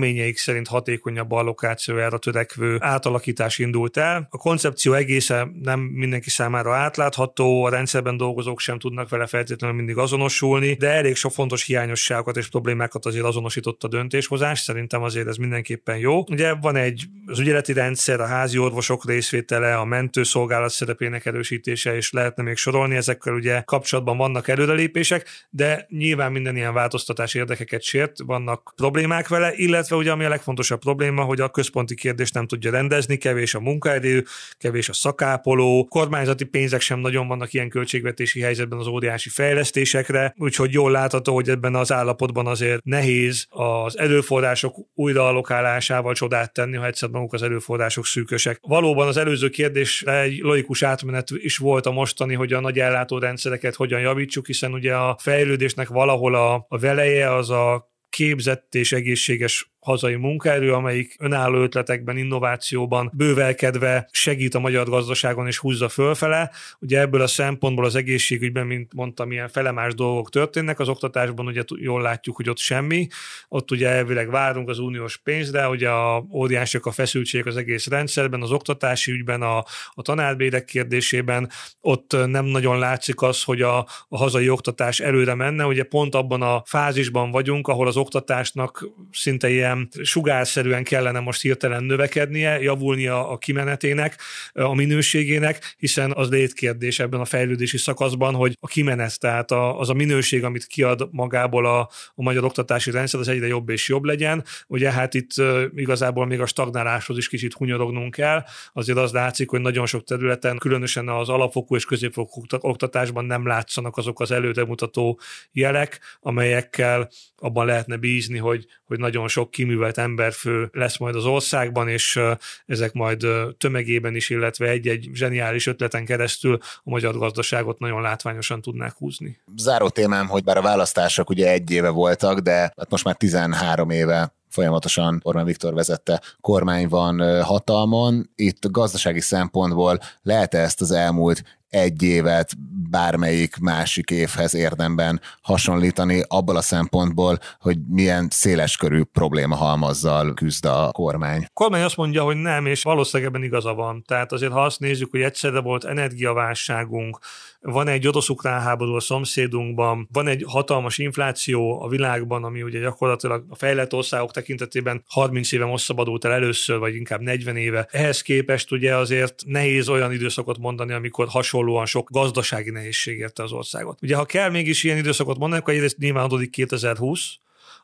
reményeik 0.04 0.38
szerint 0.38 0.68
hatékonyabb 0.68 1.32
allokációjára 1.32 2.18
törekvő 2.18 2.76
átalakítás 2.80 3.58
indult 3.58 3.96
el. 3.96 4.26
A 4.30 4.36
koncepció 4.36 4.92
egésze 4.92 5.48
nem 5.62 5.80
mindenki 5.80 6.30
számára 6.30 6.74
átlátható, 6.74 7.64
a 7.64 7.70
rendszerben 7.70 8.16
dolgozók 8.16 8.60
sem 8.60 8.78
tudnak 8.78 9.08
vele 9.08 9.26
feltétlenül 9.26 9.76
mindig 9.76 9.96
azonosulni, 9.96 10.74
de 10.74 10.88
elég 10.88 11.16
sok 11.16 11.32
fontos 11.32 11.64
hiányosságokat 11.64 12.36
és 12.36 12.48
problémákat 12.48 13.06
azért 13.06 13.24
azonosított 13.24 13.84
a 13.84 13.88
döntéshozás, 13.88 14.60
szerintem 14.60 15.02
azért 15.02 15.26
ez 15.26 15.36
mindenképpen 15.36 15.96
jó. 15.96 16.24
Ugye 16.30 16.54
van 16.54 16.76
egy 16.76 17.04
az 17.26 17.38
ügyeleti 17.38 17.72
rendszer, 17.72 18.20
a 18.20 18.26
házi 18.26 18.58
orvosok 18.58 19.06
részvétele, 19.06 19.76
a 19.76 19.84
mentőszolgálat 19.84 20.70
szerepének 20.70 21.26
erősítése, 21.26 21.96
és 21.96 22.12
lehetne 22.12 22.42
még 22.42 22.56
sorolni, 22.56 22.96
ezekkel 22.96 23.34
ugye 23.34 23.60
kapcsolatban 23.60 24.16
vannak 24.16 24.48
előrelépések, 24.48 25.46
de 25.50 25.86
nyilván 25.88 26.32
minden 26.32 26.56
ilyen 26.56 26.74
változtatás 26.74 27.34
érdekeket 27.34 27.82
sért, 27.82 28.18
vannak 28.26 28.72
problémák 28.76 29.28
vele, 29.28 29.52
illetve 29.54 29.93
ugye 29.96 30.10
ami 30.10 30.24
a 30.24 30.28
legfontosabb 30.28 30.80
probléma, 30.80 31.22
hogy 31.22 31.40
a 31.40 31.48
központi 31.48 31.94
kérdés 31.94 32.30
nem 32.30 32.46
tudja 32.46 32.70
rendezni, 32.70 33.16
kevés 33.16 33.54
a 33.54 33.60
munkaerő, 33.60 34.24
kevés 34.58 34.88
a 34.88 34.92
szakápoló, 34.92 35.86
kormányzati 35.88 36.44
pénzek 36.44 36.80
sem 36.80 36.98
nagyon 36.98 37.28
vannak 37.28 37.52
ilyen 37.52 37.68
költségvetési 37.68 38.40
helyzetben 38.40 38.78
az 38.78 38.86
óriási 38.86 39.28
fejlesztésekre, 39.28 40.34
úgyhogy 40.36 40.72
jól 40.72 40.90
látható, 40.90 41.34
hogy 41.34 41.48
ebben 41.48 41.74
az 41.74 41.92
állapotban 41.92 42.46
azért 42.46 42.84
nehéz 42.84 43.46
az 43.48 43.98
erőforrások 43.98 44.76
újraalokálásával 44.94 46.14
csodát 46.14 46.52
tenni, 46.52 46.76
ha 46.76 46.86
egyszer 46.86 47.08
maguk 47.08 47.32
az 47.32 47.42
erőforrások 47.42 48.06
szűkösek. 48.06 48.58
Valóban 48.60 49.08
az 49.08 49.16
előző 49.16 49.48
kérdés 49.48 50.02
egy 50.02 50.38
logikus 50.38 50.82
átmenet 50.82 51.30
is 51.30 51.56
volt 51.56 51.86
a 51.86 51.90
mostani, 51.90 52.34
hogy 52.34 52.52
a 52.52 52.60
nagy 52.60 52.78
ellátórendszereket 52.78 53.74
hogyan 53.74 54.00
javítsuk, 54.00 54.46
hiszen 54.46 54.72
ugye 54.72 54.94
a 54.94 55.16
fejlődésnek 55.20 55.88
valahol 55.88 56.34
a, 56.34 56.66
a 56.68 56.78
veleje 56.78 57.34
az 57.34 57.50
a 57.50 57.92
képzett 58.14 58.74
és 58.74 58.92
egészséges 58.92 59.73
hazai 59.84 60.14
munkaerő, 60.14 60.72
amelyik 60.72 61.16
önálló 61.18 61.62
ötletekben, 61.62 62.16
innovációban 62.16 63.10
bővelkedve 63.14 64.08
segít 64.10 64.54
a 64.54 64.58
magyar 64.58 64.88
gazdaságon 64.88 65.46
és 65.46 65.58
húzza 65.58 65.88
fölfele. 65.88 66.50
Ugye 66.78 67.00
ebből 67.00 67.20
a 67.20 67.26
szempontból 67.26 67.84
az 67.84 67.94
egészségügyben, 67.94 68.66
mint 68.66 68.94
mondtam, 68.94 69.32
ilyen 69.32 69.48
felemás 69.48 69.94
dolgok 69.94 70.30
történnek, 70.30 70.78
az 70.80 70.88
oktatásban 70.88 71.46
ugye 71.46 71.62
jól 71.76 72.02
látjuk, 72.02 72.36
hogy 72.36 72.48
ott 72.48 72.58
semmi. 72.58 73.06
Ott 73.48 73.70
ugye 73.70 73.88
elvileg 73.88 74.30
várunk 74.30 74.68
az 74.68 74.78
uniós 74.78 75.16
pénzre, 75.16 75.68
ugye 75.68 75.88
a 75.90 76.24
óriások 76.32 76.86
a 76.86 76.90
feszültségek 76.90 77.46
az 77.46 77.56
egész 77.56 77.86
rendszerben, 77.86 78.42
az 78.42 78.50
oktatási 78.50 79.12
ügyben, 79.12 79.42
a, 79.42 79.64
a 79.90 80.02
tanárbérek 80.02 80.64
kérdésében, 80.64 81.50
ott 81.80 82.16
nem 82.26 82.44
nagyon 82.44 82.78
látszik 82.78 83.22
az, 83.22 83.42
hogy 83.42 83.62
a, 83.62 83.78
a 84.08 84.16
hazai 84.16 84.48
oktatás 84.48 85.00
előre 85.00 85.34
menne. 85.34 85.66
Ugye 85.66 85.82
pont 85.82 86.14
abban 86.14 86.42
a 86.42 86.62
fázisban 86.66 87.30
vagyunk, 87.30 87.68
ahol 87.68 87.86
az 87.86 87.96
oktatásnak 87.96 88.88
szinte 89.12 89.50
ilyen 89.50 89.73
ilyen 89.74 89.88
sugárszerűen 90.02 90.84
kellene 90.84 91.20
most 91.20 91.42
hirtelen 91.42 91.84
növekednie, 91.84 92.60
javulnia 92.60 93.28
a 93.28 93.38
kimenetének, 93.38 94.16
a 94.52 94.74
minőségének, 94.74 95.74
hiszen 95.78 96.12
az 96.12 96.28
létkérdés 96.28 96.98
ebben 96.98 97.20
a 97.20 97.24
fejlődési 97.24 97.78
szakaszban, 97.78 98.34
hogy 98.34 98.56
a 98.60 98.66
kimenet, 98.66 99.20
tehát 99.20 99.50
az 99.50 99.88
a 99.88 99.94
minőség, 99.94 100.44
amit 100.44 100.66
kiad 100.66 101.08
magából 101.10 101.66
a, 101.66 101.80
a 102.14 102.22
magyar 102.22 102.44
oktatási 102.44 102.90
rendszer, 102.90 103.20
az 103.20 103.28
egyre 103.28 103.46
jobb 103.46 103.68
és 103.68 103.88
jobb 103.88 104.04
legyen. 104.04 104.44
Ugye 104.66 104.90
hát 104.90 105.14
itt 105.14 105.30
igazából 105.74 106.26
még 106.26 106.40
a 106.40 106.46
stagnáláshoz 106.46 107.16
is 107.16 107.28
kicsit 107.28 107.52
hunyorognunk 107.52 108.14
kell. 108.14 108.44
Azért 108.72 108.98
az 108.98 109.12
látszik, 109.12 109.50
hogy 109.50 109.60
nagyon 109.60 109.86
sok 109.86 110.04
területen, 110.04 110.58
különösen 110.58 111.08
az 111.08 111.28
alapfokú 111.28 111.76
és 111.76 111.84
középfokú 111.84 112.42
oktatásban 112.60 113.24
nem 113.24 113.46
látszanak 113.46 113.96
azok 113.96 114.20
az 114.20 114.30
előremutató 114.30 115.20
jelek, 115.52 116.00
amelyekkel 116.20 117.08
abban 117.36 117.66
lehetne 117.66 117.96
bízni, 117.96 118.38
hogy, 118.38 118.66
hogy 118.84 118.98
nagyon 118.98 119.28
sok 119.28 119.50
kiművelt 119.64 119.98
emberfő 119.98 120.68
lesz 120.72 120.98
majd 120.98 121.14
az 121.14 121.24
országban, 121.24 121.88
és 121.88 122.20
ezek 122.66 122.92
majd 122.92 123.26
tömegében 123.58 124.14
is, 124.14 124.30
illetve 124.30 124.68
egy-egy 124.68 125.08
zseniális 125.12 125.66
ötleten 125.66 126.04
keresztül 126.04 126.58
a 126.60 126.90
magyar 126.90 127.18
gazdaságot 127.18 127.78
nagyon 127.78 128.02
látványosan 128.02 128.60
tudnák 128.60 128.92
húzni. 128.92 129.38
Záró 129.56 129.88
témám, 129.88 130.26
hogy 130.26 130.44
bár 130.44 130.56
a 130.56 130.62
választások 130.62 131.30
ugye 131.30 131.50
egy 131.50 131.70
éve 131.70 131.88
voltak, 131.88 132.38
de 132.38 132.52
hát 132.52 132.90
most 132.90 133.04
már 133.04 133.14
13 133.14 133.90
éve 133.90 134.34
folyamatosan 134.48 135.20
Orbán 135.22 135.44
Viktor 135.44 135.74
vezette 135.74 136.20
kormány 136.40 136.88
van 136.88 137.42
hatalmon. 137.42 138.30
Itt 138.34 138.70
gazdasági 138.70 139.20
szempontból 139.20 139.98
lehet 140.22 140.54
ezt 140.54 140.80
az 140.80 140.90
elmúlt 140.90 141.42
egy 141.74 142.02
évet 142.02 142.52
bármelyik 142.90 143.56
másik 143.56 144.10
évhez 144.10 144.54
érdemben 144.54 145.20
hasonlítani 145.42 146.22
abból 146.28 146.56
a 146.56 146.60
szempontból, 146.60 147.38
hogy 147.58 147.78
milyen 147.88 148.28
széleskörű 148.30 149.02
probléma 149.02 149.56
halmazzal 149.56 150.34
küzd 150.34 150.64
a 150.64 150.88
kormány. 150.92 151.42
A 151.42 151.50
kormány 151.52 151.82
azt 151.82 151.96
mondja, 151.96 152.22
hogy 152.22 152.36
nem, 152.36 152.66
és 152.66 152.82
valószínűleg 152.82 153.32
ebben 153.32 153.46
igaza 153.46 153.74
van. 153.74 154.02
Tehát 154.06 154.32
azért, 154.32 154.52
ha 154.52 154.62
azt 154.62 154.80
nézzük, 154.80 155.10
hogy 155.10 155.20
egyszerre 155.20 155.60
volt 155.60 155.84
energiaválságunk, 155.84 157.18
van 157.64 157.88
egy 157.88 158.08
orosz-ukrán 158.08 158.60
háború 158.60 158.94
a 158.94 159.00
szomszédunkban, 159.00 160.08
van 160.12 160.26
egy 160.26 160.44
hatalmas 160.46 160.98
infláció 160.98 161.82
a 161.82 161.88
világban, 161.88 162.44
ami 162.44 162.62
ugye 162.62 162.78
gyakorlatilag 162.78 163.44
a 163.48 163.54
fejlett 163.54 163.92
országok 163.92 164.30
tekintetében 164.32 165.04
30 165.08 165.52
éve 165.52 165.64
most 165.64 165.84
szabadult 165.84 166.24
el 166.24 166.32
először, 166.32 166.78
vagy 166.78 166.94
inkább 166.94 167.20
40 167.20 167.56
éve. 167.56 167.88
Ehhez 167.90 168.22
képest 168.22 168.72
ugye 168.72 168.96
azért 168.96 169.42
nehéz 169.46 169.88
olyan 169.88 170.12
időszakot 170.12 170.58
mondani, 170.58 170.92
amikor 170.92 171.28
hasonlóan 171.28 171.86
sok 171.86 172.10
gazdasági 172.10 172.70
nehézség 172.70 173.18
érte 173.18 173.42
az 173.42 173.52
országot. 173.52 173.98
Ugye 174.02 174.16
ha 174.16 174.24
kell 174.24 174.50
mégis 174.50 174.84
ilyen 174.84 174.96
időszakot 174.96 175.38
mondani, 175.38 175.60
akkor 175.60 175.74
egyrészt 175.74 175.98
nyilván 175.98 176.24
adódik 176.24 176.50
2020, 176.50 177.34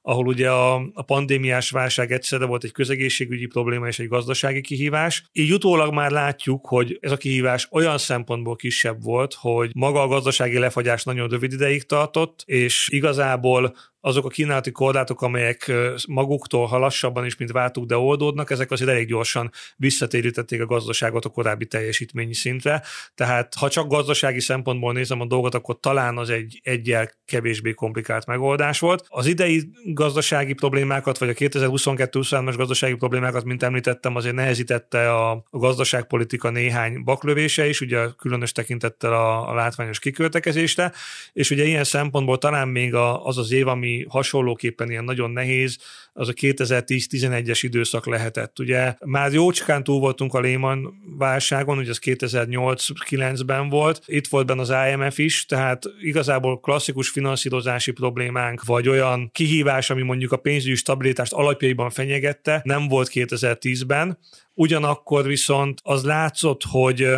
ahol 0.02 0.26
ugye 0.26 0.50
a, 0.50 0.74
a 0.94 1.02
pandémiás 1.02 1.70
válság 1.70 2.12
egyszerre 2.12 2.44
volt 2.44 2.64
egy 2.64 2.72
közegészségügyi 2.72 3.46
probléma 3.46 3.86
és 3.86 3.98
egy 3.98 4.08
gazdasági 4.08 4.60
kihívás. 4.60 5.24
Így 5.32 5.52
utólag 5.52 5.92
már 5.92 6.10
látjuk, 6.10 6.66
hogy 6.66 6.98
ez 7.00 7.12
a 7.12 7.16
kihívás 7.16 7.68
olyan 7.70 7.98
szempontból 7.98 8.56
kisebb 8.56 9.02
volt, 9.02 9.34
hogy 9.34 9.70
maga 9.74 10.02
a 10.02 10.08
gazdasági 10.08 10.58
lefagyás 10.58 11.04
nagyon 11.04 11.28
rövid 11.28 11.52
ideig 11.52 11.82
tartott, 11.82 12.42
és 12.46 12.88
igazából 12.90 13.74
azok 14.00 14.24
a 14.24 14.28
kínálati 14.28 14.70
korlátok, 14.70 15.22
amelyek 15.22 15.72
maguktól, 16.08 16.66
ha 16.66 16.90
is, 17.24 17.36
mint 17.36 17.52
vártuk, 17.52 17.86
de 17.86 17.96
oldódnak, 17.96 18.50
ezek 18.50 18.70
azért 18.70 18.90
elég 18.90 19.06
gyorsan 19.06 19.50
visszatérítették 19.76 20.60
a 20.60 20.66
gazdaságot 20.66 21.24
a 21.24 21.28
korábbi 21.28 21.66
teljesítményi 21.66 22.34
szintre. 22.34 22.82
Tehát 23.14 23.54
ha 23.54 23.68
csak 23.68 23.88
gazdasági 23.88 24.40
szempontból 24.40 24.92
nézem 24.92 25.20
a 25.20 25.26
dolgot, 25.26 25.54
akkor 25.54 25.80
talán 25.80 26.18
az 26.18 26.30
egy 26.30 26.60
egyel 26.62 27.10
kevésbé 27.24 27.72
komplikált 27.72 28.26
megoldás 28.26 28.78
volt. 28.78 29.04
Az 29.08 29.26
idei 29.26 29.70
gazdasági 29.84 30.52
problémákat, 30.52 31.18
vagy 31.18 31.28
a 31.28 31.32
2022-23-as 31.32 32.54
gazdasági 32.56 32.94
problémákat, 32.94 33.44
mint 33.44 33.62
említettem, 33.62 34.16
azért 34.16 34.34
nehezítette 34.34 35.10
a, 35.12 35.30
a 35.30 35.58
gazdaságpolitika 35.58 36.50
néhány 36.50 37.02
baklövése 37.04 37.68
is, 37.68 37.80
ugye 37.80 38.06
különös 38.16 38.52
tekintettel 38.52 39.12
a, 39.12 39.50
a 39.50 39.54
látványos 39.54 39.98
kiköltekezésre, 39.98 40.92
és 41.32 41.50
ugye 41.50 41.64
ilyen 41.64 41.84
szempontból 41.84 42.38
talán 42.38 42.68
még 42.68 42.94
a, 42.94 43.24
az 43.24 43.38
az 43.38 43.52
év, 43.52 43.68
ami 43.68 43.89
ami 43.90 44.04
hasonlóképpen 44.08 44.90
ilyen 44.90 45.04
nagyon 45.04 45.30
nehéz, 45.30 45.78
az 46.12 46.28
a 46.28 46.32
2010-11-es 46.32 47.58
időszak 47.62 48.06
lehetett. 48.06 48.58
Ugye 48.58 48.94
már 49.04 49.32
jócskán 49.32 49.84
túl 49.84 50.00
voltunk 50.00 50.34
a 50.34 50.40
Lehman 50.40 50.94
válságon, 51.18 51.78
ugye 51.78 51.90
az 51.90 51.98
2008-9-ben 52.02 53.68
volt, 53.68 54.02
itt 54.06 54.26
volt 54.26 54.46
benne 54.46 54.60
az 54.60 54.72
IMF 54.90 55.18
is, 55.18 55.46
tehát 55.46 55.82
igazából 56.00 56.60
klasszikus 56.60 57.08
finanszírozási 57.08 57.92
problémánk, 57.92 58.64
vagy 58.64 58.88
olyan 58.88 59.30
kihívás, 59.32 59.90
ami 59.90 60.02
mondjuk 60.02 60.32
a 60.32 60.36
pénzügyi 60.36 60.74
stabilitást 60.74 61.32
alapjaiban 61.32 61.90
fenyegette, 61.90 62.60
nem 62.64 62.88
volt 62.88 63.10
2010-ben. 63.12 64.18
Ugyanakkor 64.54 65.26
viszont 65.26 65.80
az 65.82 66.04
látszott, 66.04 66.62
hogy 66.70 67.08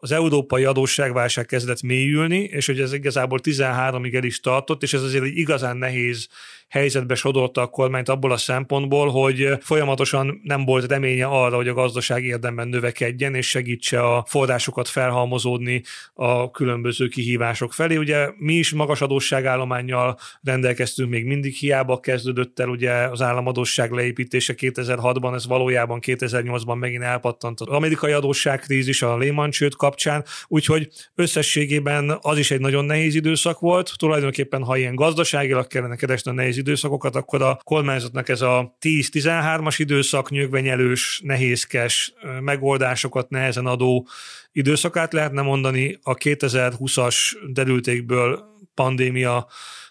az 0.00 0.12
európai 0.12 0.64
adósságválság 0.64 1.46
kezdett 1.46 1.82
mélyülni, 1.82 2.38
és 2.38 2.66
hogy 2.66 2.80
ez 2.80 2.92
igazából 2.92 3.38
13-ig 3.42 4.14
el 4.14 4.24
is 4.24 4.40
tartott, 4.40 4.82
és 4.82 4.92
ez 4.92 5.02
azért 5.02 5.24
egy 5.24 5.36
igazán 5.36 5.76
nehéz 5.76 6.28
helyzetbe 6.70 7.14
sodorta 7.14 7.60
a 7.60 7.66
kormányt 7.66 8.08
abból 8.08 8.32
a 8.32 8.36
szempontból, 8.36 9.08
hogy 9.08 9.48
folyamatosan 9.60 10.40
nem 10.42 10.64
volt 10.64 10.90
reménye 10.90 11.26
arra, 11.26 11.56
hogy 11.56 11.68
a 11.68 11.74
gazdaság 11.74 12.24
érdemben 12.24 12.68
növekedjen, 12.68 13.34
és 13.34 13.48
segítse 13.48 14.00
a 14.00 14.24
forrásokat 14.28 14.88
felhalmozódni 14.88 15.82
a 16.14 16.50
különböző 16.50 17.08
kihívások 17.08 17.72
felé. 17.72 17.96
Ugye 17.96 18.28
mi 18.36 18.54
is 18.54 18.72
magas 18.72 19.00
adósságállományjal 19.00 20.18
rendelkeztünk, 20.42 21.10
még 21.10 21.24
mindig 21.24 21.54
hiába 21.54 22.00
kezdődött 22.00 22.58
el 22.60 22.68
ugye 22.68 22.92
az 22.92 23.22
államadósság 23.22 23.90
leépítése 23.90 24.54
2006-ban, 24.56 25.34
ez 25.34 25.46
valójában 25.46 25.98
2008-ban 26.06 26.78
megint 26.78 27.02
elpattant 27.02 27.60
az 27.60 27.66
amerikai 27.66 28.12
adósságkrízis 28.12 29.02
a 29.02 29.16
Lehman 29.16 29.50
csőd 29.50 29.74
kapcsán, 29.74 30.24
úgyhogy 30.46 30.88
összességében 31.14 32.18
az 32.20 32.38
is 32.38 32.50
egy 32.50 32.60
nagyon 32.60 32.84
nehéz 32.84 33.14
időszak 33.14 33.58
volt. 33.58 33.92
Tulajdonképpen, 33.96 34.64
ha 34.64 34.76
ilyen 34.76 34.94
gazdaságilag 34.94 35.66
kellene 35.66 35.96
keresni 35.96 36.30
a 36.30 36.34
nehéz 36.34 36.58
időszakokat, 36.60 37.16
akkor 37.16 37.42
a 37.42 37.60
kormányzatnak 37.64 38.28
ez 38.28 38.40
a 38.40 38.76
10-13-as 38.80 39.74
időszak 39.78 40.30
nyögvenyelős, 40.30 41.20
nehézkes 41.24 42.14
megoldásokat 42.40 43.30
nehezen 43.30 43.66
adó 43.66 44.08
időszakát 44.52 45.12
lehetne 45.12 45.42
mondani. 45.42 45.98
A 46.02 46.14
2020-as 46.14 47.16
derültékből 47.52 48.44
pandémia 48.74 49.46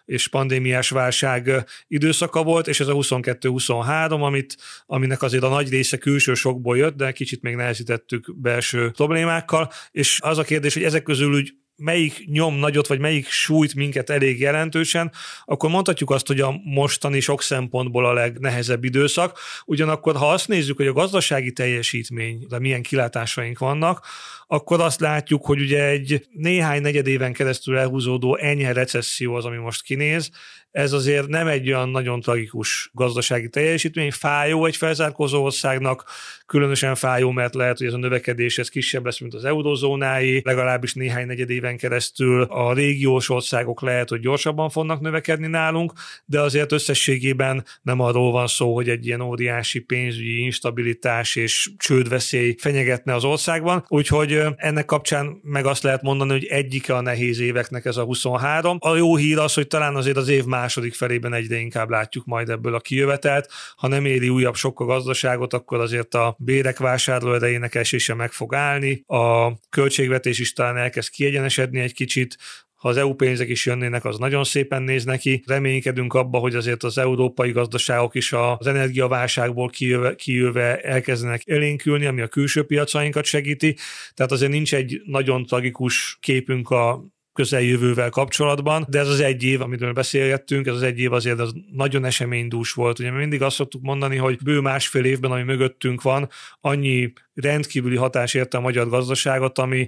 és 0.05 0.27
pandémiás 0.27 0.89
válság 0.89 1.65
időszaka 1.87 2.43
volt, 2.43 2.67
és 2.67 2.79
ez 2.79 2.87
a 2.87 2.93
22-23, 2.93 4.21
amit, 4.21 4.57
aminek 4.85 5.21
azért 5.21 5.43
a 5.43 5.49
nagy 5.49 5.69
része 5.69 5.97
külső 5.97 6.33
sokból 6.33 6.77
jött, 6.77 6.95
de 6.95 7.11
kicsit 7.11 7.41
még 7.41 7.55
nehezítettük 7.55 8.39
belső 8.39 8.91
problémákkal, 8.91 9.71
és 9.91 10.19
az 10.21 10.37
a 10.37 10.43
kérdés, 10.43 10.73
hogy 10.73 10.83
ezek 10.83 11.03
közül 11.03 11.33
úgy 11.33 11.53
melyik 11.79 12.25
nyom 12.25 12.55
nagyot, 12.55 12.87
vagy 12.87 12.99
melyik 12.99 13.29
sújt 13.29 13.75
minket 13.75 14.09
elég 14.09 14.39
jelentősen, 14.39 15.11
akkor 15.45 15.69
mondhatjuk 15.69 16.09
azt, 16.09 16.27
hogy 16.27 16.39
a 16.39 16.59
mostani 16.63 17.19
sok 17.19 17.41
szempontból 17.41 18.05
a 18.05 18.13
legnehezebb 18.13 18.83
időszak. 18.83 19.39
Ugyanakkor, 19.65 20.15
ha 20.15 20.31
azt 20.31 20.47
nézzük, 20.47 20.77
hogy 20.77 20.87
a 20.87 20.93
gazdasági 20.93 21.51
teljesítmény, 21.51 22.45
de 22.49 22.59
milyen 22.59 22.81
kilátásaink 22.81 23.59
vannak, 23.59 24.05
akkor 24.51 24.81
azt 24.81 24.99
látjuk, 24.99 25.45
hogy 25.45 25.61
ugye 25.61 25.83
egy 25.85 26.27
néhány 26.31 26.81
negyed 26.81 27.07
éven 27.07 27.33
keresztül 27.33 27.77
elhúzódó 27.77 28.35
enyhe 28.35 28.73
recesszió 28.73 29.33
az, 29.33 29.45
ami 29.45 29.57
most 29.57 29.81
kinéz, 29.81 30.31
ez 30.71 30.91
azért 30.93 31.27
nem 31.27 31.47
egy 31.47 31.67
olyan 31.67 31.89
nagyon 31.89 32.21
tragikus 32.21 32.89
gazdasági 32.93 33.49
teljesítmény, 33.49 34.11
fájó 34.11 34.65
egy 34.65 34.75
felzárkózó 34.75 35.43
országnak, 35.43 36.03
különösen 36.45 36.95
fájó, 36.95 37.31
mert 37.31 37.55
lehet, 37.55 37.77
hogy 37.77 37.87
ez 37.87 37.93
a 37.93 37.97
növekedés 37.97 38.57
ez 38.57 38.69
kisebb 38.69 39.05
lesz, 39.05 39.19
mint 39.19 39.33
az 39.33 39.45
eurozónáé, 39.45 40.41
legalábbis 40.43 40.93
néhány 40.93 41.25
negyed 41.25 41.49
éven 41.49 41.77
keresztül 41.77 42.41
a 42.41 42.73
régiós 42.73 43.29
országok 43.29 43.81
lehet, 43.81 44.09
hogy 44.09 44.19
gyorsabban 44.19 44.69
fognak 44.69 44.99
növekedni 44.99 45.47
nálunk, 45.47 45.93
de 46.25 46.41
azért 46.41 46.71
összességében 46.71 47.65
nem 47.81 47.99
arról 47.99 48.31
van 48.31 48.47
szó, 48.47 48.75
hogy 48.75 48.89
egy 48.89 49.05
ilyen 49.05 49.21
óriási 49.21 49.79
pénzügyi 49.79 50.43
instabilitás 50.43 51.35
és 51.35 51.69
csődveszély 51.77 52.55
fenyegetne 52.59 53.13
az 53.13 53.23
országban, 53.23 53.85
úgyhogy 53.87 54.38
ennek 54.55 54.85
kapcsán 54.85 55.39
meg 55.43 55.65
azt 55.65 55.83
lehet 55.83 56.01
mondani, 56.01 56.31
hogy 56.31 56.45
egyike 56.45 56.95
a 56.95 57.01
nehéz 57.01 57.39
éveknek 57.39 57.85
ez 57.85 57.97
a 57.97 58.03
23. 58.03 58.77
A 58.79 58.95
jó 58.95 59.15
hír 59.15 59.37
az, 59.37 59.53
hogy 59.53 59.67
talán 59.67 59.95
azért 59.95 60.17
az 60.17 60.27
év 60.27 60.45
második 60.45 60.93
felében 60.93 61.33
egyre 61.33 61.57
inkább 61.57 61.89
látjuk 61.89 62.25
majd 62.25 62.49
ebből 62.49 62.75
a 62.75 62.79
kijövetelt. 62.79 63.49
Ha 63.75 63.87
nem 63.87 64.05
éri 64.05 64.29
újabb 64.29 64.55
sok 64.55 64.79
a 64.79 64.85
gazdaságot, 64.85 65.53
akkor 65.53 65.79
azért 65.79 66.13
a 66.13 66.35
bérek 66.39 66.77
vásárló 66.77 67.33
erejének 67.33 67.75
esése 67.75 68.13
meg 68.13 68.31
fog 68.31 68.55
állni, 68.55 69.03
a 69.07 69.51
költségvetés 69.69 70.39
is 70.39 70.53
talán 70.53 70.77
elkezd 70.77 71.09
kiegyenesedni 71.09 71.79
egy 71.79 71.93
kicsit, 71.93 72.37
ha 72.79 72.89
az 72.89 72.97
EU 72.97 73.13
pénzek 73.13 73.49
is 73.49 73.65
jönnének, 73.65 74.05
az 74.05 74.17
nagyon 74.17 74.43
szépen 74.43 74.81
néz 74.81 75.05
neki. 75.05 75.43
Reménykedünk 75.45 76.13
abba, 76.13 76.37
hogy 76.37 76.55
azért 76.55 76.83
az 76.83 76.97
európai 76.97 77.51
gazdaságok 77.51 78.15
is 78.15 78.33
az 78.33 78.67
energiaválságból 78.67 79.69
kijöve, 79.69 80.15
kijöve 80.15 80.81
elkezdenek 80.81 81.41
elénkülni, 81.45 82.05
ami 82.05 82.21
a 82.21 82.27
külső 82.27 82.63
piacainkat 82.63 83.25
segíti. 83.25 83.75
Tehát 84.13 84.31
azért 84.31 84.51
nincs 84.51 84.73
egy 84.73 85.01
nagyon 85.05 85.45
tragikus 85.45 86.17
képünk 86.19 86.69
a 86.69 87.05
közeljövővel 87.33 88.09
kapcsolatban, 88.09 88.85
de 88.89 88.99
ez 88.99 89.07
az 89.07 89.19
egy 89.19 89.43
év, 89.43 89.61
amiről 89.61 89.93
beszélgettünk, 89.93 90.67
ez 90.67 90.73
az 90.73 90.81
egy 90.81 90.99
év 90.99 91.13
azért 91.13 91.39
az 91.39 91.53
nagyon 91.71 92.05
eseménydús 92.05 92.71
volt. 92.71 92.99
Ugye 92.99 93.11
mindig 93.11 93.41
azt 93.41 93.55
szoktuk 93.55 93.81
mondani, 93.81 94.15
hogy 94.15 94.37
bő 94.43 94.59
másfél 94.59 95.05
évben, 95.05 95.31
ami 95.31 95.43
mögöttünk 95.43 96.01
van, 96.01 96.29
annyi 96.61 97.13
rendkívüli 97.33 97.95
hatás 97.95 98.33
érte 98.33 98.57
a 98.57 98.61
magyar 98.61 98.89
gazdaságot, 98.89 99.57
ami 99.57 99.87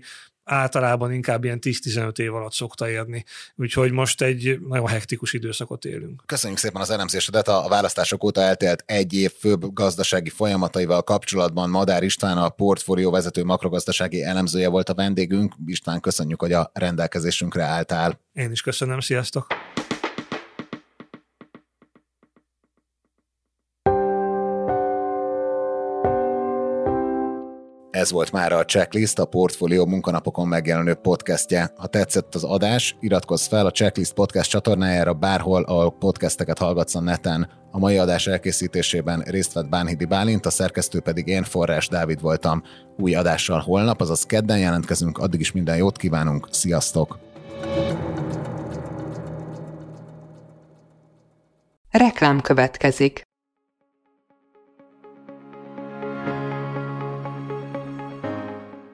általában 0.52 1.14
inkább 1.14 1.44
ilyen 1.44 1.60
10-15 1.62 2.20
év 2.20 2.36
alatt 2.36 2.54
szokta 2.54 2.90
érni. 2.90 3.26
Úgyhogy 3.56 3.92
most 3.92 4.22
egy 4.22 4.60
nagyon 4.68 4.88
hektikus 4.88 5.34
időszakot 5.34 5.86
élünk. 5.86 6.24
Köszönjük 6.26 6.60
szépen 6.60 6.82
az 6.82 6.90
elemzésedet. 6.90 7.48
A 7.48 7.66
választások 7.70 8.24
óta 8.24 8.42
eltelt 8.42 8.84
egy 8.86 9.14
év 9.14 9.32
főbb 9.40 9.74
gazdasági 9.74 10.30
folyamataival 10.30 11.02
kapcsolatban 11.02 11.70
Madár 11.70 12.04
István, 12.04 12.38
a 12.38 12.50
portfólió 12.50 13.12
vezető 13.12 13.44
makrogazdasági 13.44 14.24
elemzője 14.24 14.70
volt 14.70 14.90
a 14.90 14.94
vendégünk. 14.94 15.54
István, 15.66 16.00
köszönjük, 16.00 16.42
hogy 16.42 16.54
a 16.54 16.72
rendelkezésünkre 16.74 17.64
álltál. 17.64 18.20
Én 18.34 18.52
is 18.52 18.62
köszönöm, 18.62 19.00
sziasztok! 19.00 19.48
Ez 28.02 28.12
volt 28.12 28.32
már 28.32 28.52
a 28.52 28.66
Checklist, 28.66 29.20
a 29.20 29.26
Portfolio 29.26 29.86
munkanapokon 29.86 30.48
megjelenő 30.48 30.94
podcastje. 30.94 31.74
Ha 31.76 31.88
tetszett 31.88 32.36
az 32.36 32.44
adás, 32.44 32.96
iratkozz 33.00 33.48
fel 33.48 33.66
a 33.66 33.72
Checklist 33.72 34.14
podcast 34.14 34.50
csatornájára 34.50 35.14
bárhol, 35.14 35.64
ahol 35.64 35.92
podcasteket 35.92 36.58
hallgatsz 36.58 36.96
a 36.96 37.02
neten. 37.02 37.50
A 37.72 37.80
mai 37.80 37.98
adás 37.98 38.28
elkészítésében 38.28 39.20
részt 39.20 39.54
vett 39.54 39.70
Bánhidi 39.70 40.06
Bálint, 40.06 40.46
a 40.46 40.50
szerkesztő 40.50 41.00
pedig 41.00 41.28
én, 41.28 41.44
Forrás 41.44 41.88
Dávid 41.88 42.22
voltam. 42.22 42.64
Új 42.98 43.16
adással 43.16 43.60
holnap, 43.60 44.02
azaz 44.02 44.24
kedden 44.24 44.60
jelentkezünk, 44.60 45.18
addig 45.18 45.40
is 45.40 45.52
minden 45.52 45.78
jót 45.78 45.98
kívánunk, 45.98 46.48
sziasztok! 46.52 47.20
Reklám 51.90 52.42
következik. 52.42 53.30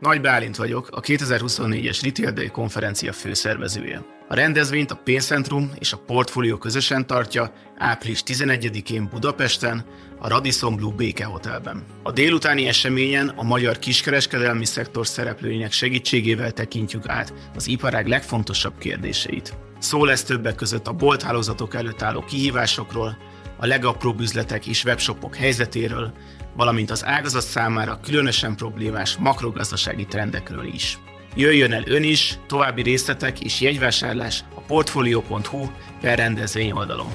Nagy 0.08 0.22
Bálint 0.22 0.56
vagyok, 0.56 0.88
a 0.92 1.02
2024-es 1.02 2.00
Retail 2.04 2.32
Day 2.32 2.48
konferencia 2.48 3.14
főszervezője. 3.14 4.06
A 4.28 4.36
rendezvényt 4.36 4.92
a 4.92 4.96
Pénzcentrum 5.04 5.72
és 5.80 5.94
a 5.94 5.98
Portfolio 5.98 6.58
közösen 6.58 7.08
tartja 7.08 7.52
április 7.78 8.24
11-én 8.26 9.08
Budapesten, 9.12 9.86
a 10.20 10.28
Radisson 10.28 10.76
Blue 10.76 10.94
Béke 10.96 11.26
Hotelben. 11.26 11.84
A 12.04 12.12
délutáni 12.12 12.68
eseményen 12.68 13.28
a 13.36 13.44
magyar 13.44 13.80
kiskereskedelmi 13.80 14.66
szektor 14.66 15.08
szereplőinek 15.08 15.72
segítségével 15.72 16.52
tekintjük 16.52 17.08
át 17.08 17.34
az 17.56 17.68
iparág 17.68 18.08
legfontosabb 18.08 18.78
kérdéseit. 18.78 19.54
Szó 19.80 20.06
lesz 20.06 20.24
többek 20.24 20.56
között 20.56 20.88
a 20.88 20.94
bolthálózatok 20.94 21.76
előtt 21.76 22.02
álló 22.02 22.22
kihívásokról, 22.22 23.18
a 23.58 23.66
legapróbb 23.66 24.20
üzletek 24.20 24.68
és 24.68 24.84
webshopok 24.84 25.36
helyzetéről, 25.36 26.14
valamint 26.58 26.92
az 26.92 27.06
ágazat 27.06 27.42
számára 27.42 28.00
különösen 28.04 28.56
problémás 28.56 29.18
makrogazdasági 29.18 30.06
trendekről 30.06 30.66
is. 30.66 31.00
Jöjjön 31.36 31.74
el 31.74 31.84
ön 31.86 32.04
is, 32.04 32.40
további 32.48 32.82
részletek 32.82 33.40
és 33.40 33.62
jegyvásárlás 33.62 34.44
a 34.56 34.60
portfolio.hu 34.60 35.68
per 36.02 36.18
rendezvény 36.18 36.72
oldalon. 36.72 37.12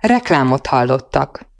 Reklámot 0.00 0.66
hallottak. 0.66 1.52